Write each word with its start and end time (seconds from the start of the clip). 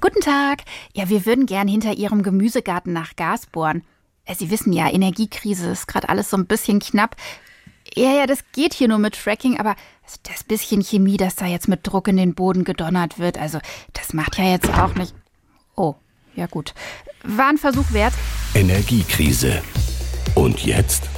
Guten 0.00 0.20
Tag. 0.20 0.62
Ja, 0.94 1.10
wir 1.10 1.26
würden 1.26 1.44
gern 1.44 1.68
hinter 1.68 1.92
Ihrem 1.92 2.22
Gemüsegarten 2.22 2.92
nach 2.94 3.16
Gas 3.16 3.46
bohren. 3.46 3.82
Äh, 4.24 4.34
Sie 4.34 4.50
wissen 4.50 4.72
ja, 4.72 4.90
Energiekrise 4.90 5.70
ist 5.70 5.88
gerade 5.88 6.08
alles 6.08 6.30
so 6.30 6.38
ein 6.38 6.46
bisschen 6.46 6.78
knapp. 6.78 7.16
Ja, 7.94 8.12
ja, 8.12 8.26
das 8.26 8.44
geht 8.52 8.72
hier 8.72 8.88
nur 8.88 8.96
mit 8.96 9.14
Fracking, 9.14 9.58
aber 9.60 9.76
das 10.22 10.42
bisschen 10.44 10.82
Chemie, 10.82 11.18
das 11.18 11.36
da 11.36 11.44
jetzt 11.44 11.68
mit 11.68 11.80
Druck 11.82 12.08
in 12.08 12.16
den 12.16 12.34
Boden 12.34 12.64
gedonnert 12.64 13.18
wird, 13.18 13.36
also 13.38 13.58
das 13.92 14.14
macht 14.14 14.38
ja 14.38 14.44
jetzt 14.44 14.70
auch 14.70 14.94
nicht. 14.94 15.14
Oh, 15.76 15.96
ja 16.34 16.46
gut. 16.46 16.74
War 17.22 17.48
ein 17.48 17.58
Versuch 17.58 17.92
wert. 17.92 18.14
Energiekrise. 18.54 19.62
Und 20.34 20.64
jetzt? 20.64 21.10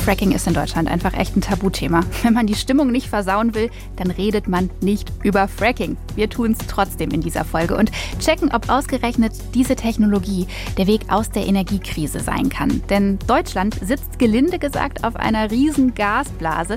Fracking 0.00 0.32
ist 0.32 0.46
in 0.46 0.54
Deutschland 0.54 0.88
einfach 0.88 1.12
echt 1.12 1.36
ein 1.36 1.42
Tabuthema. 1.42 2.00
Wenn 2.22 2.32
man 2.32 2.46
die 2.46 2.54
Stimmung 2.54 2.90
nicht 2.90 3.08
versauen 3.08 3.54
will, 3.54 3.70
dann 3.96 4.10
redet 4.10 4.48
man 4.48 4.70
nicht 4.80 5.12
über 5.22 5.46
Fracking. 5.46 5.98
Wir 6.14 6.30
tun 6.30 6.52
es 6.52 6.66
trotzdem 6.66 7.10
in 7.10 7.20
dieser 7.20 7.44
Folge 7.44 7.76
und 7.76 7.90
checken, 8.18 8.50
ob 8.50 8.70
ausgerechnet 8.70 9.32
diese 9.54 9.76
Technologie 9.76 10.46
der 10.78 10.86
Weg 10.86 11.02
aus 11.08 11.30
der 11.30 11.46
Energiekrise 11.46 12.20
sein 12.20 12.48
kann. 12.48 12.82
Denn 12.88 13.18
Deutschland 13.26 13.76
sitzt 13.84 14.18
gelinde 14.18 14.58
gesagt 14.58 15.04
auf 15.04 15.16
einer 15.16 15.50
riesen 15.50 15.94
Gasblase, 15.94 16.76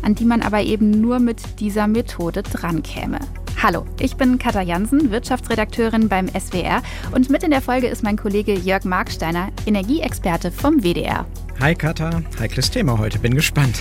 an 0.00 0.14
die 0.14 0.24
man 0.24 0.40
aber 0.40 0.62
eben 0.62 0.90
nur 0.90 1.18
mit 1.18 1.60
dieser 1.60 1.86
Methode 1.86 2.42
drankäme. 2.42 3.18
Hallo, 3.62 3.84
ich 4.00 4.16
bin 4.16 4.38
Katja 4.38 4.62
Jansen, 4.62 5.10
Wirtschaftsredakteurin 5.10 6.08
beim 6.08 6.28
SWR 6.28 6.82
und 7.12 7.28
mit 7.28 7.42
in 7.42 7.50
der 7.50 7.62
Folge 7.62 7.88
ist 7.88 8.02
mein 8.02 8.16
Kollege 8.16 8.54
Jörg 8.54 8.84
Marksteiner, 8.84 9.48
Energieexperte 9.66 10.50
vom 10.50 10.82
WDR. 10.82 11.26
Hi 11.60 11.74
Katha, 11.74 12.22
heikles 12.38 12.70
Thema 12.70 12.98
heute, 12.98 13.18
bin 13.18 13.34
gespannt. 13.34 13.80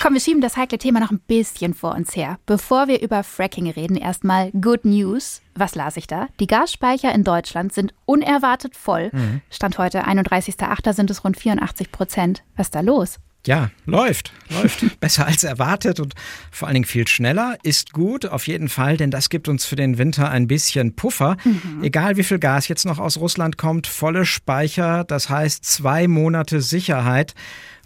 Komm, 0.00 0.14
wir 0.14 0.20
schieben 0.20 0.40
das 0.40 0.56
heikle 0.56 0.78
Thema 0.78 1.00
noch 1.00 1.10
ein 1.10 1.18
bisschen 1.18 1.74
vor 1.74 1.94
uns 1.94 2.14
her. 2.14 2.38
Bevor 2.46 2.88
wir 2.88 3.00
über 3.02 3.24
Fracking 3.24 3.68
reden, 3.70 3.96
erstmal 3.96 4.50
Good 4.52 4.84
News. 4.84 5.40
Was 5.54 5.74
las 5.74 5.96
ich 5.96 6.06
da? 6.06 6.28
Die 6.40 6.46
Gasspeicher 6.46 7.12
in 7.14 7.24
Deutschland 7.24 7.72
sind 7.72 7.94
unerwartet 8.04 8.76
voll. 8.76 9.10
Mhm. 9.12 9.40
Stand 9.50 9.78
heute 9.78 10.06
31.08. 10.06 10.92
sind 10.92 11.10
es 11.10 11.24
rund 11.24 11.36
84 11.38 11.90
Prozent. 11.90 12.44
Was 12.56 12.66
ist 12.68 12.74
da 12.74 12.80
los? 12.80 13.18
Ja, 13.46 13.70
läuft, 13.84 14.32
läuft. 14.48 14.84
Besser 15.00 15.26
als 15.26 15.44
erwartet 15.44 16.00
und 16.00 16.14
vor 16.50 16.68
allen 16.68 16.74
Dingen 16.74 16.86
viel 16.86 17.06
schneller. 17.06 17.58
Ist 17.62 17.92
gut, 17.92 18.26
auf 18.26 18.46
jeden 18.46 18.68
Fall, 18.68 18.96
denn 18.96 19.10
das 19.10 19.28
gibt 19.28 19.48
uns 19.48 19.66
für 19.66 19.76
den 19.76 19.98
Winter 19.98 20.30
ein 20.30 20.46
bisschen 20.46 20.96
Puffer. 20.96 21.36
Mhm. 21.44 21.82
Egal 21.82 22.16
wie 22.16 22.22
viel 22.22 22.38
Gas 22.38 22.68
jetzt 22.68 22.86
noch 22.86 22.98
aus 22.98 23.18
Russland 23.18 23.58
kommt, 23.58 23.86
volle 23.86 24.24
Speicher, 24.24 25.04
das 25.04 25.28
heißt 25.28 25.64
zwei 25.64 26.08
Monate 26.08 26.60
Sicherheit. 26.60 27.34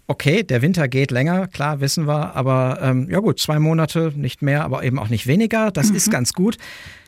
Okay, 0.07 0.43
der 0.43 0.63
Winter 0.63 0.87
geht 0.87 1.11
länger, 1.11 1.47
klar, 1.47 1.81
wissen 1.81 2.07
wir, 2.07 2.35
aber 2.35 2.79
ähm, 2.81 3.07
ja 3.11 3.19
gut, 3.19 3.39
zwei 3.39 3.59
Monate, 3.59 4.11
nicht 4.15 4.41
mehr, 4.41 4.63
aber 4.63 4.83
eben 4.83 4.97
auch 4.97 5.09
nicht 5.09 5.27
weniger. 5.27 5.69
Das 5.71 5.89
mhm. 5.89 5.95
ist 5.97 6.09
ganz 6.09 6.33
gut. 6.33 6.57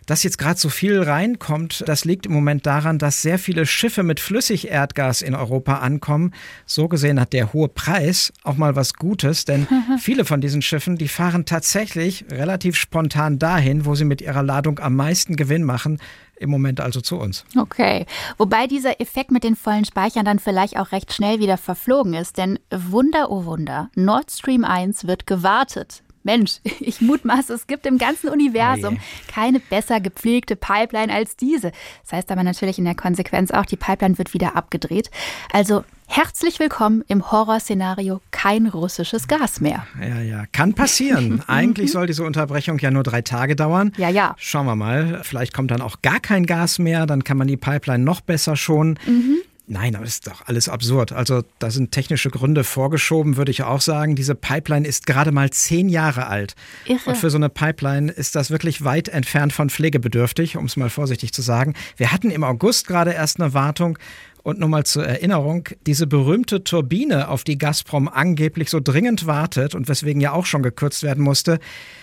Dass 0.08 0.24
jetzt 0.24 0.38
gerade 0.38 0.60
so 0.60 0.70
viel 0.70 1.02
reinkommt, 1.02 1.84
das 1.86 2.06
liegt 2.06 2.26
im 2.26 2.34
Moment 2.34 2.66
daran, 2.66 2.98
dass 2.98 3.22
sehr 3.22 3.38
viele 3.38 3.66
Schiffe 3.66 4.02
mit 4.02 4.20
Flüssigerdgas 4.20 5.22
in 5.22 5.36
Europa 5.36 5.76
ankommen. 5.76 6.34
So 6.66 6.88
gesehen 6.88 7.20
hat 7.20 7.34
der 7.34 7.54
hohe 7.54 7.68
Preis 7.68 8.34
auch 8.44 8.58
mal 8.58 8.76
was 8.76 8.96
Gutes, 8.96 9.46
denn 9.46 9.68
viele 10.00 10.26
von 10.26 10.42
diesen 10.42 10.62
Schiffen, 10.62 10.98
die 10.98 11.08
fahren 11.08 11.46
tatsächlich 11.46 12.26
relativ 12.32 12.76
spontan 12.76 13.38
dahin, 13.38 13.86
wo 13.86 13.94
sie 13.94 14.06
mit 14.06 14.22
ihrer 14.22 14.44
Ladung 14.44 14.80
am 14.80 14.96
meisten 14.96 15.36
Gewinn 15.36 15.64
machen. 15.64 16.00
Im 16.36 16.50
Moment 16.50 16.82
also 16.82 17.02
zu 17.02 17.20
uns. 17.20 17.46
Okay. 17.56 18.08
Wobei 18.40 18.66
dieser 18.66 19.00
Effekt 19.00 19.30
mit 19.30 19.44
den 19.44 19.56
vollen 19.56 19.86
Speichern 19.86 20.26
dann 20.26 20.40
vielleicht 20.40 20.76
auch 20.76 20.92
recht 20.92 21.14
schnell 21.14 21.40
wieder 21.40 21.56
verflogen 21.56 22.16
ist. 22.16 22.40
Denn 22.40 22.58
Wunder, 22.72 23.30
oh 23.30 23.46
Wunder, 23.46 23.92
Nord 23.94 24.32
Stream 24.32 24.66
1 24.66 25.06
wird 25.06 25.28
gewartet. 25.28 26.02
Mensch, 26.24 26.60
ich 26.80 27.02
mutmaße, 27.02 27.54
es 27.54 27.68
gibt 27.68 27.86
im 27.86 27.98
ganzen 27.98 28.30
Universum 28.30 28.98
oh 29.00 29.32
keine 29.32 29.60
besser 29.60 30.00
gepflegte 30.00 30.56
Pipeline 30.56 31.14
als 31.14 31.36
diese. 31.36 31.72
Das 32.04 32.14
heißt 32.14 32.32
aber 32.32 32.44
natürlich 32.44 32.78
in 32.78 32.86
der 32.86 32.96
Konsequenz 32.96 33.52
auch, 33.52 33.66
die 33.66 33.78
Pipeline 33.78 34.18
wird 34.18 34.34
wieder 34.34 34.56
abgedreht. 34.56 35.10
Also 35.52 35.84
herzlich 36.08 36.60
willkommen 36.60 37.04
im 37.08 37.32
Horrorszenario 37.32 38.22
kein 38.32 38.68
russisches 38.68 39.28
Gas 39.28 39.62
mehr. 39.62 39.86
Ja, 40.00 40.22
ja, 40.22 40.46
kann 40.52 40.74
passieren. 40.74 41.44
Eigentlich 41.48 41.92
soll 41.92 42.08
diese 42.08 42.24
Unterbrechung 42.24 42.80
ja 42.80 42.92
nur 42.92 43.04
drei 43.04 43.22
Tage 43.22 43.56
dauern. 43.56 43.94
Ja, 43.98 44.10
ja. 44.10 44.36
Schauen 44.38 44.66
wir 44.66 44.76
mal. 44.76 45.22
Vielleicht 45.24 45.54
kommt 45.54 45.72
dann 45.72 45.82
auch 45.82 46.02
gar 46.02 46.20
kein 46.20 46.46
Gas 46.46 46.80
mehr. 46.80 47.06
Dann 47.06 47.24
kann 47.24 47.38
man 47.38 47.48
die 47.48 47.58
Pipeline 47.58 48.04
noch 48.04 48.22
besser 48.22 48.56
schonen. 48.56 49.00
Mhm. 49.06 49.38
Nein, 49.72 49.96
aber 49.96 50.04
das 50.04 50.16
ist 50.16 50.28
doch 50.28 50.48
alles 50.48 50.68
absurd. 50.68 51.14
Also 51.14 51.44
da 51.60 51.72
sind 51.72 51.94
technische 51.94 52.30
Gründe 52.30 52.66
vorgeschoben, 52.66 53.38
würde 53.38 53.52
ich 53.52 53.64
auch 53.64 53.80
sagen. 53.80 54.18
Diese 54.18 54.36
Pipeline 54.36 54.86
ist 54.86 55.06
gerade 55.06 55.32
mal 55.32 55.50
zehn 55.50 55.88
Jahre 55.88 56.28
alt. 56.28 56.56
Irre. 56.84 57.00
Und 57.06 57.16
für 57.16 57.30
so 57.30 57.38
eine 57.38 57.48
Pipeline 57.48 58.12
ist 58.12 58.36
das 58.36 58.52
wirklich 58.52 58.84
weit 58.84 59.08
entfernt 59.08 59.54
von 59.54 59.70
pflegebedürftig, 59.70 60.58
um 60.58 60.66
es 60.66 60.76
mal 60.76 60.90
vorsichtig 60.90 61.32
zu 61.32 61.42
sagen. 61.42 61.74
Wir 61.96 62.12
hatten 62.12 62.32
im 62.32 62.44
August 62.44 62.86
gerade 62.86 63.14
erst 63.14 63.40
eine 63.40 63.54
Wartung. 63.54 63.98
Und 64.44 64.60
nur 64.60 64.68
mal 64.68 64.84
zur 64.86 65.06
Erinnerung, 65.06 65.70
diese 65.86 66.08
berühmte 66.08 66.64
Turbine, 66.64 67.30
auf 67.30 67.44
die 67.44 67.60
Gazprom 67.60 68.10
angeblich 68.10 68.72
so 68.72 68.80
dringend 68.80 69.28
wartet 69.28 69.76
und 69.76 69.88
weswegen 69.88 70.20
ja 70.20 70.32
auch 70.32 70.48
schon 70.48 70.64
gekürzt 70.64 71.04
werden 71.04 71.24
musste, 71.24 71.60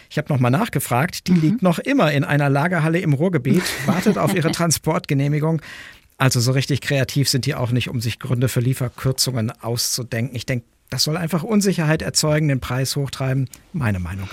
ich 0.08 0.16
habe 0.16 0.32
nochmal 0.32 0.50
nachgefragt, 0.50 1.26
die 1.26 1.32
mhm. 1.32 1.40
liegt 1.40 1.62
noch 1.62 1.78
immer 1.78 2.12
in 2.12 2.24
einer 2.24 2.48
Lagerhalle 2.48 3.00
im 3.00 3.12
Ruhrgebiet, 3.12 3.64
wartet 3.86 4.16
auf 4.16 4.34
ihre 4.34 4.50
Transportgenehmigung. 4.52 5.60
Also 6.18 6.40
so 6.40 6.52
richtig 6.52 6.80
kreativ 6.80 7.28
sind 7.28 7.46
die 7.46 7.54
auch 7.54 7.70
nicht, 7.70 7.88
um 7.88 8.00
sich 8.00 8.18
Gründe 8.18 8.48
für 8.48 8.60
Lieferkürzungen 8.60 9.52
auszudenken. 9.62 10.36
Ich 10.36 10.46
denke, 10.46 10.66
das 10.90 11.04
soll 11.04 11.16
einfach 11.16 11.44
Unsicherheit 11.44 12.02
erzeugen, 12.02 12.48
den 12.48 12.60
Preis 12.60 12.96
hochtreiben. 12.96 13.48
Meine 13.72 14.00
Meinung. 14.00 14.28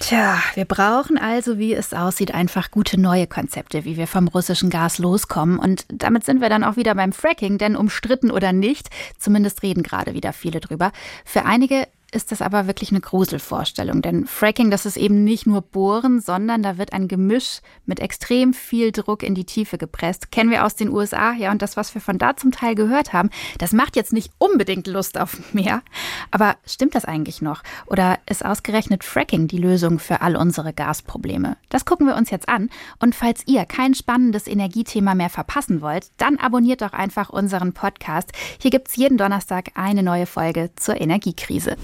Tja, 0.00 0.42
wir 0.54 0.64
brauchen 0.64 1.18
also, 1.18 1.58
wie 1.58 1.74
es 1.74 1.92
aussieht, 1.92 2.32
einfach 2.32 2.70
gute 2.70 2.98
neue 2.98 3.26
Konzepte, 3.26 3.84
wie 3.84 3.98
wir 3.98 4.06
vom 4.06 4.28
russischen 4.28 4.70
Gas 4.70 4.98
loskommen. 4.98 5.58
Und 5.58 5.84
damit 5.88 6.24
sind 6.24 6.40
wir 6.40 6.48
dann 6.48 6.64
auch 6.64 6.76
wieder 6.76 6.94
beim 6.94 7.12
Fracking, 7.12 7.58
denn 7.58 7.76
umstritten 7.76 8.30
oder 8.30 8.52
nicht, 8.52 8.88
zumindest 9.18 9.62
reden 9.62 9.82
gerade 9.82 10.14
wieder 10.14 10.32
viele 10.32 10.60
drüber. 10.60 10.90
Für 11.26 11.44
einige 11.44 11.86
ist 12.12 12.32
das 12.32 12.42
aber 12.42 12.66
wirklich 12.66 12.90
eine 12.90 13.00
Gruselvorstellung. 13.00 14.02
Denn 14.02 14.26
Fracking, 14.26 14.70
das 14.70 14.86
ist 14.86 14.96
eben 14.96 15.24
nicht 15.24 15.46
nur 15.46 15.62
Bohren, 15.62 16.20
sondern 16.20 16.62
da 16.62 16.78
wird 16.78 16.92
ein 16.92 17.08
Gemisch 17.08 17.60
mit 17.86 18.00
extrem 18.00 18.52
viel 18.52 18.92
Druck 18.92 19.22
in 19.22 19.34
die 19.34 19.44
Tiefe 19.44 19.78
gepresst. 19.78 20.32
Kennen 20.32 20.50
wir 20.50 20.64
aus 20.64 20.74
den 20.74 20.90
USA, 20.90 21.32
ja, 21.32 21.50
und 21.50 21.62
das, 21.62 21.76
was 21.76 21.94
wir 21.94 22.00
von 22.00 22.18
da 22.18 22.36
zum 22.36 22.52
Teil 22.52 22.74
gehört 22.74 23.12
haben, 23.12 23.30
das 23.58 23.72
macht 23.72 23.96
jetzt 23.96 24.12
nicht 24.12 24.32
unbedingt 24.38 24.86
Lust 24.86 25.18
auf 25.18 25.38
mehr. 25.52 25.82
Aber 26.30 26.56
stimmt 26.66 26.94
das 26.94 27.04
eigentlich 27.04 27.42
noch? 27.42 27.62
Oder 27.86 28.18
ist 28.28 28.44
ausgerechnet 28.44 29.04
Fracking 29.04 29.46
die 29.46 29.58
Lösung 29.58 29.98
für 29.98 30.20
all 30.20 30.36
unsere 30.36 30.72
Gasprobleme? 30.72 31.56
Das 31.68 31.84
gucken 31.84 32.06
wir 32.06 32.16
uns 32.16 32.30
jetzt 32.30 32.48
an. 32.48 32.70
Und 32.98 33.14
falls 33.14 33.46
ihr 33.46 33.64
kein 33.66 33.94
spannendes 33.94 34.46
Energiethema 34.46 35.14
mehr 35.14 35.30
verpassen 35.30 35.80
wollt, 35.80 36.08
dann 36.16 36.38
abonniert 36.38 36.82
doch 36.82 36.92
einfach 36.92 37.30
unseren 37.30 37.72
Podcast. 37.72 38.32
Hier 38.60 38.70
gibt 38.70 38.88
es 38.88 38.96
jeden 38.96 39.18
Donnerstag 39.18 39.70
eine 39.74 40.02
neue 40.02 40.26
Folge 40.26 40.70
zur 40.76 41.00
Energiekrise. 41.00 41.76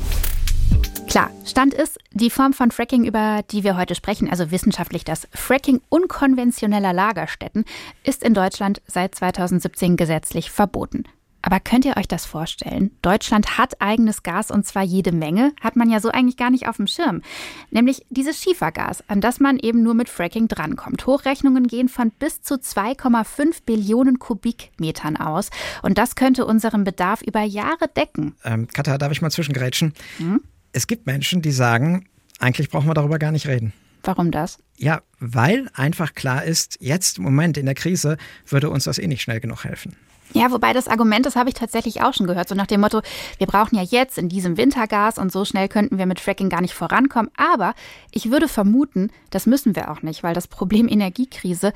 Klar, 1.17 1.31
Stand 1.47 1.73
ist, 1.73 1.99
die 2.13 2.29
Form 2.29 2.53
von 2.53 2.71
Fracking, 2.71 3.07
über 3.07 3.41
die 3.51 3.65
wir 3.65 3.79
heute 3.79 3.95
sprechen, 3.95 4.29
also 4.29 4.51
wissenschaftlich 4.51 5.03
das 5.03 5.27
Fracking 5.33 5.81
unkonventioneller 5.89 6.93
Lagerstätten, 6.93 7.65
ist 8.05 8.23
in 8.23 8.35
Deutschland 8.35 8.83
seit 8.87 9.15
2017 9.15 9.97
gesetzlich 9.97 10.51
verboten. 10.51 11.05
Aber 11.41 11.59
könnt 11.59 11.87
ihr 11.87 11.97
euch 11.97 12.07
das 12.07 12.27
vorstellen? 12.27 12.91
Deutschland 13.01 13.57
hat 13.57 13.81
eigenes 13.81 14.25
Gas 14.25 14.51
und 14.51 14.67
zwar 14.67 14.83
jede 14.83 15.11
Menge, 15.11 15.55
hat 15.63 15.75
man 15.75 15.89
ja 15.89 16.01
so 16.01 16.11
eigentlich 16.11 16.37
gar 16.37 16.51
nicht 16.51 16.69
auf 16.69 16.77
dem 16.77 16.87
Schirm. 16.87 17.23
Nämlich 17.71 18.05
dieses 18.11 18.43
Schiefergas, 18.43 19.03
an 19.09 19.23
das 19.23 19.41
man 19.41 19.59
eben 19.59 19.83
nur 19.83 19.95
mit 19.95 20.11
Fracking 20.11 20.49
drankommt. 20.49 21.07
Hochrechnungen 21.07 21.67
gehen 21.67 21.89
von 21.89 22.11
bis 22.11 22.43
zu 22.43 22.57
2,5 22.57 23.63
Billionen 23.65 24.19
Kubikmetern 24.19 25.17
aus 25.17 25.49
und 25.81 25.97
das 25.97 26.15
könnte 26.15 26.45
unseren 26.45 26.85
Bedarf 26.85 27.23
über 27.23 27.41
Jahre 27.41 27.89
decken. 27.97 28.35
Ähm, 28.45 28.69
Katha, 28.69 28.99
darf 28.99 29.13
ich 29.13 29.23
mal 29.23 29.31
zwischengrätschen? 29.31 29.95
Hm? 30.19 30.43
Es 30.77 30.87
gibt 30.87 31.07
Menschen, 31.07 31.41
die 31.41 31.53
sagen, 31.53 32.07
eigentlich 32.39 32.69
brauchen 32.69 32.87
wir 32.87 32.93
darüber 32.93 33.19
gar 33.19 33.33
nicht 33.33 33.47
reden. 33.47 33.73
Warum 34.03 34.31
das? 34.31 34.59
Ja, 34.77 35.01
weil 35.19 35.71
einfach 35.73 36.13
klar 36.13 36.45
ist, 36.45 36.77
jetzt 36.83 37.17
im 37.17 37.25
Moment 37.25 37.57
in 37.57 37.65
der 37.65 37.75
Krise 37.75 38.19
würde 38.47 38.69
uns 38.69 38.85
das 38.85 38.99
eh 38.99 39.07
nicht 39.07 39.23
schnell 39.23 39.41
genug 39.41 39.65
helfen. 39.65 39.97
Ja, 40.35 40.51
wobei 40.51 40.75
das 40.75 40.87
Argument, 40.87 41.25
das 41.25 41.35
habe 41.35 41.49
ich 41.49 41.55
tatsächlich 41.55 42.03
auch 42.03 42.13
schon 42.13 42.27
gehört, 42.27 42.51
so 42.51 42.55
nach 42.55 42.67
dem 42.67 42.83
Motto, 42.83 43.01
wir 43.39 43.47
brauchen 43.47 43.75
ja 43.77 43.85
jetzt 43.85 44.19
in 44.19 44.29
diesem 44.29 44.59
Winter 44.59 44.87
Gas 44.87 45.17
und 45.17 45.33
so 45.33 45.47
schnell 45.47 45.69
könnten 45.69 45.97
wir 45.97 46.05
mit 46.05 46.21
Fracking 46.21 46.51
gar 46.51 46.61
nicht 46.61 46.75
vorankommen. 46.75 47.31
Aber 47.39 47.73
ich 48.11 48.31
würde 48.31 48.47
vermuten, 48.47 49.09
das 49.31 49.47
müssen 49.47 49.77
wir 49.77 49.91
auch 49.91 50.03
nicht, 50.03 50.25
weil 50.25 50.35
das 50.35 50.47
Problem 50.47 50.89
Energiekrise, 50.89 51.73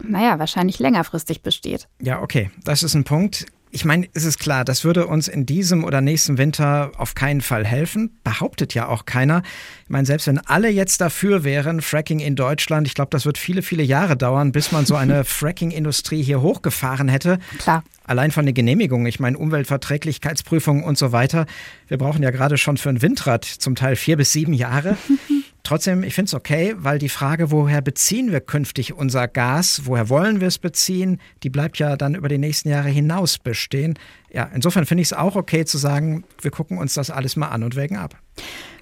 naja, 0.00 0.38
wahrscheinlich 0.38 0.78
längerfristig 0.78 1.42
besteht. 1.42 1.88
Ja, 2.00 2.22
okay, 2.22 2.52
das 2.62 2.84
ist 2.84 2.94
ein 2.94 3.02
Punkt. 3.02 3.46
Ich 3.70 3.84
meine, 3.84 4.06
es 4.14 4.24
ist 4.24 4.38
klar, 4.38 4.64
das 4.64 4.84
würde 4.84 5.06
uns 5.06 5.28
in 5.28 5.44
diesem 5.44 5.84
oder 5.84 6.00
nächsten 6.00 6.38
Winter 6.38 6.92
auf 6.96 7.14
keinen 7.14 7.40
Fall 7.40 7.66
helfen. 7.66 8.18
Behauptet 8.22 8.74
ja 8.74 8.88
auch 8.88 9.06
keiner. 9.06 9.42
Ich 9.84 9.90
meine, 9.90 10.06
selbst 10.06 10.28
wenn 10.28 10.38
alle 10.38 10.70
jetzt 10.70 11.00
dafür 11.00 11.44
wären, 11.44 11.82
Fracking 11.82 12.20
in 12.20 12.36
Deutschland, 12.36 12.86
ich 12.86 12.94
glaube, 12.94 13.10
das 13.10 13.26
wird 13.26 13.38
viele, 13.38 13.62
viele 13.62 13.82
Jahre 13.82 14.16
dauern, 14.16 14.52
bis 14.52 14.72
man 14.72 14.86
so 14.86 14.94
eine 14.96 15.24
Fracking-Industrie 15.24 16.22
hier 16.22 16.40
hochgefahren 16.40 17.08
hätte. 17.08 17.38
Klar. 17.58 17.82
Allein 18.04 18.30
von 18.30 18.46
den 18.46 18.54
Genehmigungen, 18.54 19.06
ich 19.06 19.18
meine 19.18 19.36
Umweltverträglichkeitsprüfungen 19.36 20.84
und 20.84 20.96
so 20.96 21.10
weiter. 21.10 21.46
Wir 21.88 21.98
brauchen 21.98 22.22
ja 22.22 22.30
gerade 22.30 22.56
schon 22.56 22.76
für 22.76 22.88
ein 22.88 23.02
Windrad 23.02 23.44
zum 23.44 23.74
Teil 23.74 23.96
vier 23.96 24.16
bis 24.16 24.32
sieben 24.32 24.52
Jahre. 24.52 24.96
Trotzdem, 25.66 26.04
ich 26.04 26.14
finde 26.14 26.28
es 26.28 26.34
okay, 26.34 26.76
weil 26.78 27.00
die 27.00 27.08
Frage, 27.08 27.50
woher 27.50 27.82
beziehen 27.82 28.30
wir 28.30 28.40
künftig 28.40 28.92
unser 28.92 29.26
Gas, 29.26 29.82
woher 29.82 30.08
wollen 30.08 30.40
wir 30.40 30.46
es 30.46 30.58
beziehen, 30.58 31.20
die 31.42 31.50
bleibt 31.50 31.78
ja 31.78 31.96
dann 31.96 32.14
über 32.14 32.28
die 32.28 32.38
nächsten 32.38 32.68
Jahre 32.68 32.88
hinaus 32.88 33.38
bestehen. 33.38 33.98
Ja, 34.32 34.48
insofern 34.54 34.86
finde 34.86 35.02
ich 35.02 35.08
es 35.08 35.12
auch 35.12 35.34
okay 35.34 35.64
zu 35.64 35.76
sagen, 35.76 36.22
wir 36.40 36.52
gucken 36.52 36.78
uns 36.78 36.94
das 36.94 37.10
alles 37.10 37.34
mal 37.34 37.48
an 37.48 37.64
und 37.64 37.74
wägen 37.74 37.96
ab. 37.96 38.14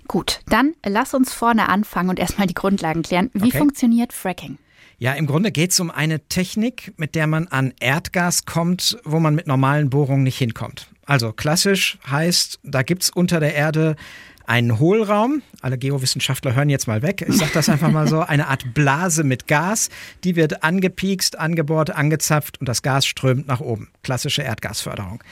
Gut, 0.08 0.40
dann 0.44 0.74
lass 0.84 1.14
uns 1.14 1.32
vorne 1.32 1.70
anfangen 1.70 2.10
und 2.10 2.18
erstmal 2.18 2.46
die 2.46 2.52
Grundlagen 2.52 3.00
klären. 3.00 3.30
Wie 3.32 3.46
okay. 3.46 3.56
funktioniert 3.56 4.12
Fracking? 4.12 4.58
Ja, 4.98 5.14
im 5.14 5.26
Grunde 5.26 5.52
geht 5.52 5.70
es 5.70 5.80
um 5.80 5.90
eine 5.90 6.28
Technik, 6.28 6.92
mit 6.98 7.14
der 7.14 7.26
man 7.26 7.48
an 7.48 7.72
Erdgas 7.80 8.44
kommt, 8.44 8.98
wo 9.04 9.20
man 9.20 9.34
mit 9.34 9.46
normalen 9.46 9.88
Bohrungen 9.88 10.22
nicht 10.22 10.36
hinkommt. 10.36 10.88
Also 11.06 11.32
klassisch 11.32 11.98
heißt, 12.10 12.60
da 12.62 12.82
gibt 12.82 13.04
es 13.04 13.10
unter 13.10 13.40
der 13.40 13.54
Erde 13.54 13.96
einen 14.46 14.78
Hohlraum. 14.78 15.42
Alle 15.60 15.78
Geowissenschaftler 15.78 16.54
hören 16.54 16.68
jetzt 16.68 16.86
mal 16.86 17.02
weg. 17.02 17.24
Ich 17.26 17.36
sage 17.36 17.50
das 17.54 17.68
einfach 17.68 17.90
mal 17.90 18.06
so. 18.08 18.20
Eine 18.20 18.48
Art 18.48 18.74
Blase 18.74 19.24
mit 19.24 19.48
Gas. 19.48 19.88
Die 20.22 20.36
wird 20.36 20.62
angepiekst, 20.62 21.38
angebohrt, 21.38 21.90
angezapft 21.90 22.60
und 22.60 22.68
das 22.68 22.82
Gas 22.82 23.06
strömt 23.06 23.46
nach 23.48 23.60
oben. 23.60 23.88
Klassische 24.02 24.42
Erdgasförderung. 24.42 25.22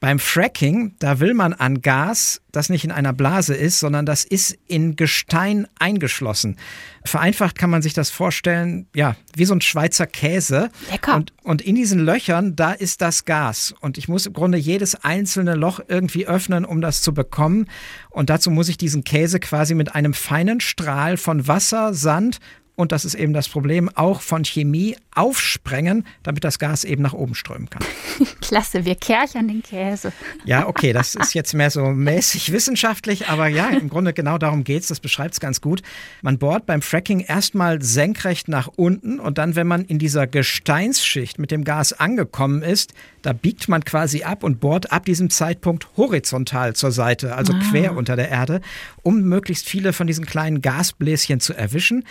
Beim 0.00 0.20
Fracking, 0.20 0.94
da 1.00 1.18
will 1.18 1.34
man 1.34 1.52
an 1.52 1.82
Gas, 1.82 2.40
das 2.52 2.68
nicht 2.68 2.84
in 2.84 2.92
einer 2.92 3.12
Blase 3.12 3.56
ist, 3.56 3.80
sondern 3.80 4.06
das 4.06 4.22
ist 4.22 4.56
in 4.68 4.94
Gestein 4.94 5.66
eingeschlossen. 5.80 6.56
Vereinfacht 7.04 7.58
kann 7.58 7.70
man 7.70 7.82
sich 7.82 7.94
das 7.94 8.08
vorstellen, 8.08 8.86
ja, 8.94 9.16
wie 9.34 9.44
so 9.44 9.54
ein 9.54 9.60
Schweizer 9.60 10.06
Käse. 10.06 10.70
Lecker. 10.90 11.16
Und, 11.16 11.32
und 11.42 11.62
in 11.62 11.74
diesen 11.74 11.98
Löchern, 11.98 12.54
da 12.54 12.72
ist 12.72 13.00
das 13.00 13.24
Gas. 13.24 13.74
Und 13.80 13.98
ich 13.98 14.08
muss 14.08 14.26
im 14.26 14.34
Grunde 14.34 14.56
jedes 14.56 14.94
einzelne 14.94 15.56
Loch 15.56 15.80
irgendwie 15.88 16.28
öffnen, 16.28 16.64
um 16.64 16.80
das 16.80 17.02
zu 17.02 17.12
bekommen. 17.12 17.66
Und 18.08 18.30
dazu 18.30 18.52
muss 18.52 18.68
ich 18.68 18.78
diesen 18.78 19.02
Käse 19.02 19.40
quasi 19.40 19.74
mit 19.74 19.96
einem 19.96 20.14
feinen 20.14 20.60
Strahl 20.60 21.16
von 21.16 21.48
Wasser, 21.48 21.92
Sand 21.92 22.38
und 22.78 22.92
das 22.92 23.04
ist 23.04 23.16
eben 23.16 23.32
das 23.32 23.48
Problem, 23.48 23.90
auch 23.96 24.20
von 24.20 24.44
Chemie 24.44 24.96
aufsprengen, 25.12 26.06
damit 26.22 26.44
das 26.44 26.60
Gas 26.60 26.84
eben 26.84 27.02
nach 27.02 27.12
oben 27.12 27.34
strömen 27.34 27.68
kann. 27.68 27.82
Klasse, 28.40 28.84
wir 28.84 28.94
kerchern 28.94 29.48
den 29.48 29.64
Käse. 29.64 30.12
Ja, 30.44 30.68
okay, 30.68 30.92
das 30.92 31.16
ist 31.16 31.34
jetzt 31.34 31.54
mehr 31.54 31.72
so 31.72 31.86
mäßig 31.86 32.52
wissenschaftlich, 32.52 33.26
aber 33.28 33.48
ja, 33.48 33.70
im 33.70 33.88
Grunde 33.88 34.12
genau 34.12 34.38
darum 34.38 34.62
geht 34.62 34.82
es, 34.82 34.88
das 34.88 35.00
beschreibt 35.00 35.34
es 35.34 35.40
ganz 35.40 35.60
gut. 35.60 35.82
Man 36.22 36.38
bohrt 36.38 36.66
beim 36.66 36.80
Fracking 36.80 37.18
erstmal 37.18 37.82
senkrecht 37.82 38.46
nach 38.46 38.68
unten 38.68 39.18
und 39.18 39.38
dann, 39.38 39.56
wenn 39.56 39.66
man 39.66 39.84
in 39.84 39.98
dieser 39.98 40.28
Gesteinsschicht 40.28 41.40
mit 41.40 41.50
dem 41.50 41.64
Gas 41.64 41.92
angekommen 41.92 42.62
ist, 42.62 42.94
da 43.22 43.32
biegt 43.32 43.68
man 43.68 43.84
quasi 43.84 44.22
ab 44.22 44.44
und 44.44 44.60
bohrt 44.60 44.92
ab 44.92 45.04
diesem 45.04 45.30
Zeitpunkt 45.30 45.88
horizontal 45.96 46.76
zur 46.76 46.92
Seite, 46.92 47.34
also 47.34 47.54
ah. 47.54 47.60
quer 47.70 47.96
unter 47.96 48.14
der 48.14 48.28
Erde, 48.28 48.60
um 49.02 49.22
möglichst 49.22 49.68
viele 49.68 49.92
von 49.92 50.06
diesen 50.06 50.26
kleinen 50.26 50.62
Gasbläschen 50.62 51.40
zu 51.40 51.54
erwischen. 51.54 52.04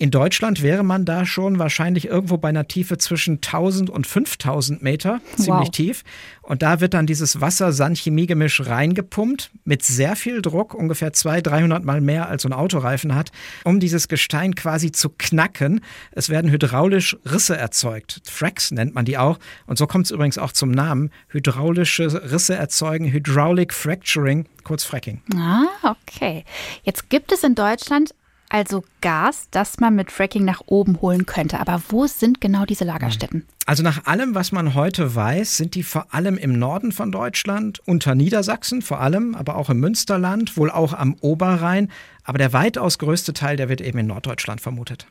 In 0.00 0.10
Deutschland 0.10 0.62
wäre 0.62 0.82
man 0.82 1.04
da 1.04 1.26
schon 1.26 1.58
wahrscheinlich 1.58 2.06
irgendwo 2.06 2.38
bei 2.38 2.48
einer 2.48 2.66
Tiefe 2.66 2.96
zwischen 2.96 3.34
1000 3.34 3.90
und 3.90 4.06
5000 4.06 4.82
Meter, 4.82 5.20
ziemlich 5.36 5.66
wow. 5.66 5.70
tief. 5.70 6.04
Und 6.40 6.62
da 6.62 6.80
wird 6.80 6.94
dann 6.94 7.06
dieses 7.06 7.42
Wasser-Sand-Chemie-Gemisch 7.42 8.62
reingepumpt 8.66 9.50
mit 9.64 9.84
sehr 9.84 10.16
viel 10.16 10.40
Druck, 10.40 10.72
ungefähr 10.72 11.12
200, 11.12 11.52
300 11.52 11.84
Mal 11.84 12.00
mehr 12.00 12.30
als 12.30 12.44
so 12.44 12.48
ein 12.48 12.54
Autoreifen 12.54 13.14
hat, 13.14 13.30
um 13.64 13.78
dieses 13.78 14.08
Gestein 14.08 14.54
quasi 14.54 14.90
zu 14.90 15.10
knacken. 15.10 15.82
Es 16.12 16.30
werden 16.30 16.50
hydraulisch 16.50 17.18
Risse 17.26 17.58
erzeugt. 17.58 18.22
Fracks 18.24 18.70
nennt 18.70 18.94
man 18.94 19.04
die 19.04 19.18
auch. 19.18 19.38
Und 19.66 19.76
so 19.76 19.86
kommt 19.86 20.06
es 20.06 20.12
übrigens 20.12 20.38
auch 20.38 20.52
zum 20.52 20.70
Namen. 20.70 21.10
Hydraulische 21.28 22.32
Risse 22.32 22.54
erzeugen, 22.54 23.12
Hydraulic 23.12 23.74
Fracturing, 23.74 24.46
kurz 24.64 24.82
Fracking. 24.82 25.20
Ah, 25.36 25.66
okay. 25.82 26.44
Jetzt 26.84 27.10
gibt 27.10 27.32
es 27.32 27.44
in 27.44 27.54
Deutschland 27.54 28.14
also 28.50 28.84
Gas, 29.00 29.46
das 29.50 29.80
man 29.80 29.94
mit 29.94 30.10
Fracking 30.10 30.44
nach 30.44 30.60
oben 30.66 31.00
holen 31.00 31.24
könnte. 31.24 31.58
Aber 31.60 31.80
wo 31.88 32.06
sind 32.06 32.40
genau 32.40 32.66
diese 32.66 32.84
Lagerstätten? 32.84 33.46
Also 33.64 33.82
nach 33.82 34.06
allem, 34.06 34.34
was 34.34 34.52
man 34.52 34.74
heute 34.74 35.14
weiß, 35.14 35.56
sind 35.56 35.74
die 35.74 35.84
vor 35.84 36.12
allem 36.12 36.36
im 36.36 36.58
Norden 36.58 36.92
von 36.92 37.12
Deutschland, 37.12 37.80
unter 37.86 38.14
Niedersachsen 38.14 38.82
vor 38.82 39.00
allem, 39.00 39.34
aber 39.34 39.56
auch 39.56 39.70
im 39.70 39.80
Münsterland, 39.80 40.56
wohl 40.56 40.70
auch 40.70 40.92
am 40.92 41.14
Oberrhein. 41.20 41.90
Aber 42.24 42.38
der 42.38 42.52
weitaus 42.52 42.98
größte 42.98 43.32
Teil, 43.32 43.56
der 43.56 43.68
wird 43.68 43.80
eben 43.80 44.00
in 44.00 44.08
Norddeutschland 44.08 44.60
vermutet. 44.60 45.06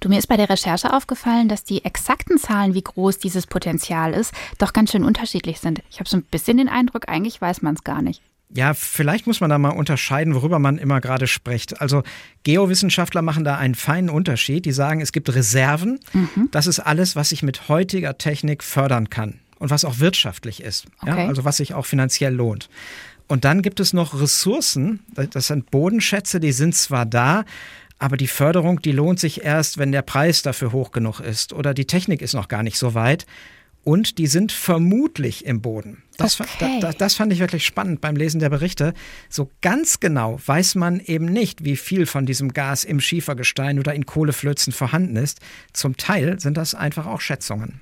Du, 0.00 0.10
mir 0.10 0.18
ist 0.18 0.26
bei 0.26 0.36
der 0.36 0.50
Recherche 0.50 0.92
aufgefallen, 0.92 1.48
dass 1.48 1.64
die 1.64 1.84
exakten 1.84 2.36
Zahlen, 2.36 2.74
wie 2.74 2.82
groß 2.82 3.18
dieses 3.18 3.46
Potenzial 3.46 4.12
ist, 4.12 4.34
doch 4.58 4.74
ganz 4.74 4.92
schön 4.92 5.04
unterschiedlich 5.04 5.60
sind. 5.60 5.82
Ich 5.90 5.98
habe 5.98 6.08
so 6.08 6.18
ein 6.18 6.22
bisschen 6.22 6.58
den 6.58 6.68
Eindruck, 6.68 7.08
eigentlich 7.08 7.40
weiß 7.40 7.62
man 7.62 7.74
es 7.74 7.84
gar 7.84 8.02
nicht. 8.02 8.20
Ja, 8.54 8.74
vielleicht 8.74 9.26
muss 9.26 9.40
man 9.40 9.50
da 9.50 9.58
mal 9.58 9.70
unterscheiden, 9.70 10.34
worüber 10.34 10.58
man 10.58 10.78
immer 10.78 11.00
gerade 11.00 11.26
spricht. 11.26 11.80
Also 11.80 12.04
Geowissenschaftler 12.44 13.20
machen 13.22 13.44
da 13.44 13.56
einen 13.56 13.74
feinen 13.74 14.08
Unterschied. 14.08 14.64
Die 14.64 14.72
sagen, 14.72 15.00
es 15.00 15.12
gibt 15.12 15.34
Reserven. 15.34 15.98
Mhm. 16.12 16.48
Das 16.52 16.66
ist 16.66 16.78
alles, 16.78 17.16
was 17.16 17.32
ich 17.32 17.42
mit 17.42 17.68
heutiger 17.68 18.18
Technik 18.18 18.62
fördern 18.62 19.10
kann 19.10 19.40
und 19.58 19.70
was 19.70 19.84
auch 19.84 19.98
wirtschaftlich 19.98 20.62
ist. 20.62 20.86
Okay. 21.02 21.22
Ja, 21.22 21.28
also 21.28 21.44
was 21.44 21.56
sich 21.56 21.74
auch 21.74 21.86
finanziell 21.86 22.34
lohnt. 22.34 22.68
Und 23.26 23.44
dann 23.44 23.62
gibt 23.62 23.80
es 23.80 23.92
noch 23.92 24.20
Ressourcen. 24.20 25.00
Das 25.30 25.48
sind 25.48 25.70
Bodenschätze, 25.72 26.38
die 26.38 26.52
sind 26.52 26.76
zwar 26.76 27.04
da, 27.04 27.44
aber 27.98 28.16
die 28.16 28.28
Förderung, 28.28 28.80
die 28.80 28.92
lohnt 28.92 29.18
sich 29.18 29.42
erst, 29.42 29.78
wenn 29.78 29.90
der 29.90 30.02
Preis 30.02 30.42
dafür 30.42 30.70
hoch 30.70 30.92
genug 30.92 31.18
ist 31.18 31.52
oder 31.52 31.74
die 31.74 31.86
Technik 31.86 32.22
ist 32.22 32.34
noch 32.34 32.46
gar 32.46 32.62
nicht 32.62 32.78
so 32.78 32.94
weit 32.94 33.26
und 33.86 34.18
die 34.18 34.26
sind 34.26 34.50
vermutlich 34.50 35.46
im 35.46 35.62
Boden. 35.62 36.02
Das, 36.16 36.40
okay. 36.40 36.80
da, 36.80 36.90
das, 36.90 37.14
fand 37.14 37.32
ich 37.32 37.38
wirklich 37.38 37.64
spannend 37.64 38.00
beim 38.00 38.16
Lesen 38.16 38.40
der 38.40 38.50
Berichte. 38.50 38.94
So 39.28 39.48
ganz 39.62 40.00
genau 40.00 40.40
weiß 40.44 40.74
man 40.74 40.98
eben 40.98 41.26
nicht, 41.26 41.64
wie 41.64 41.76
viel 41.76 42.04
von 42.06 42.26
diesem 42.26 42.52
Gas 42.52 42.82
im 42.82 43.00
Schiefergestein 43.00 43.78
oder 43.78 43.94
in 43.94 44.04
Kohleflözen 44.04 44.72
vorhanden 44.72 45.14
ist. 45.14 45.38
Zum 45.72 45.96
Teil 45.96 46.40
sind 46.40 46.56
das 46.56 46.74
einfach 46.74 47.06
auch 47.06 47.20
Schätzungen. 47.20 47.80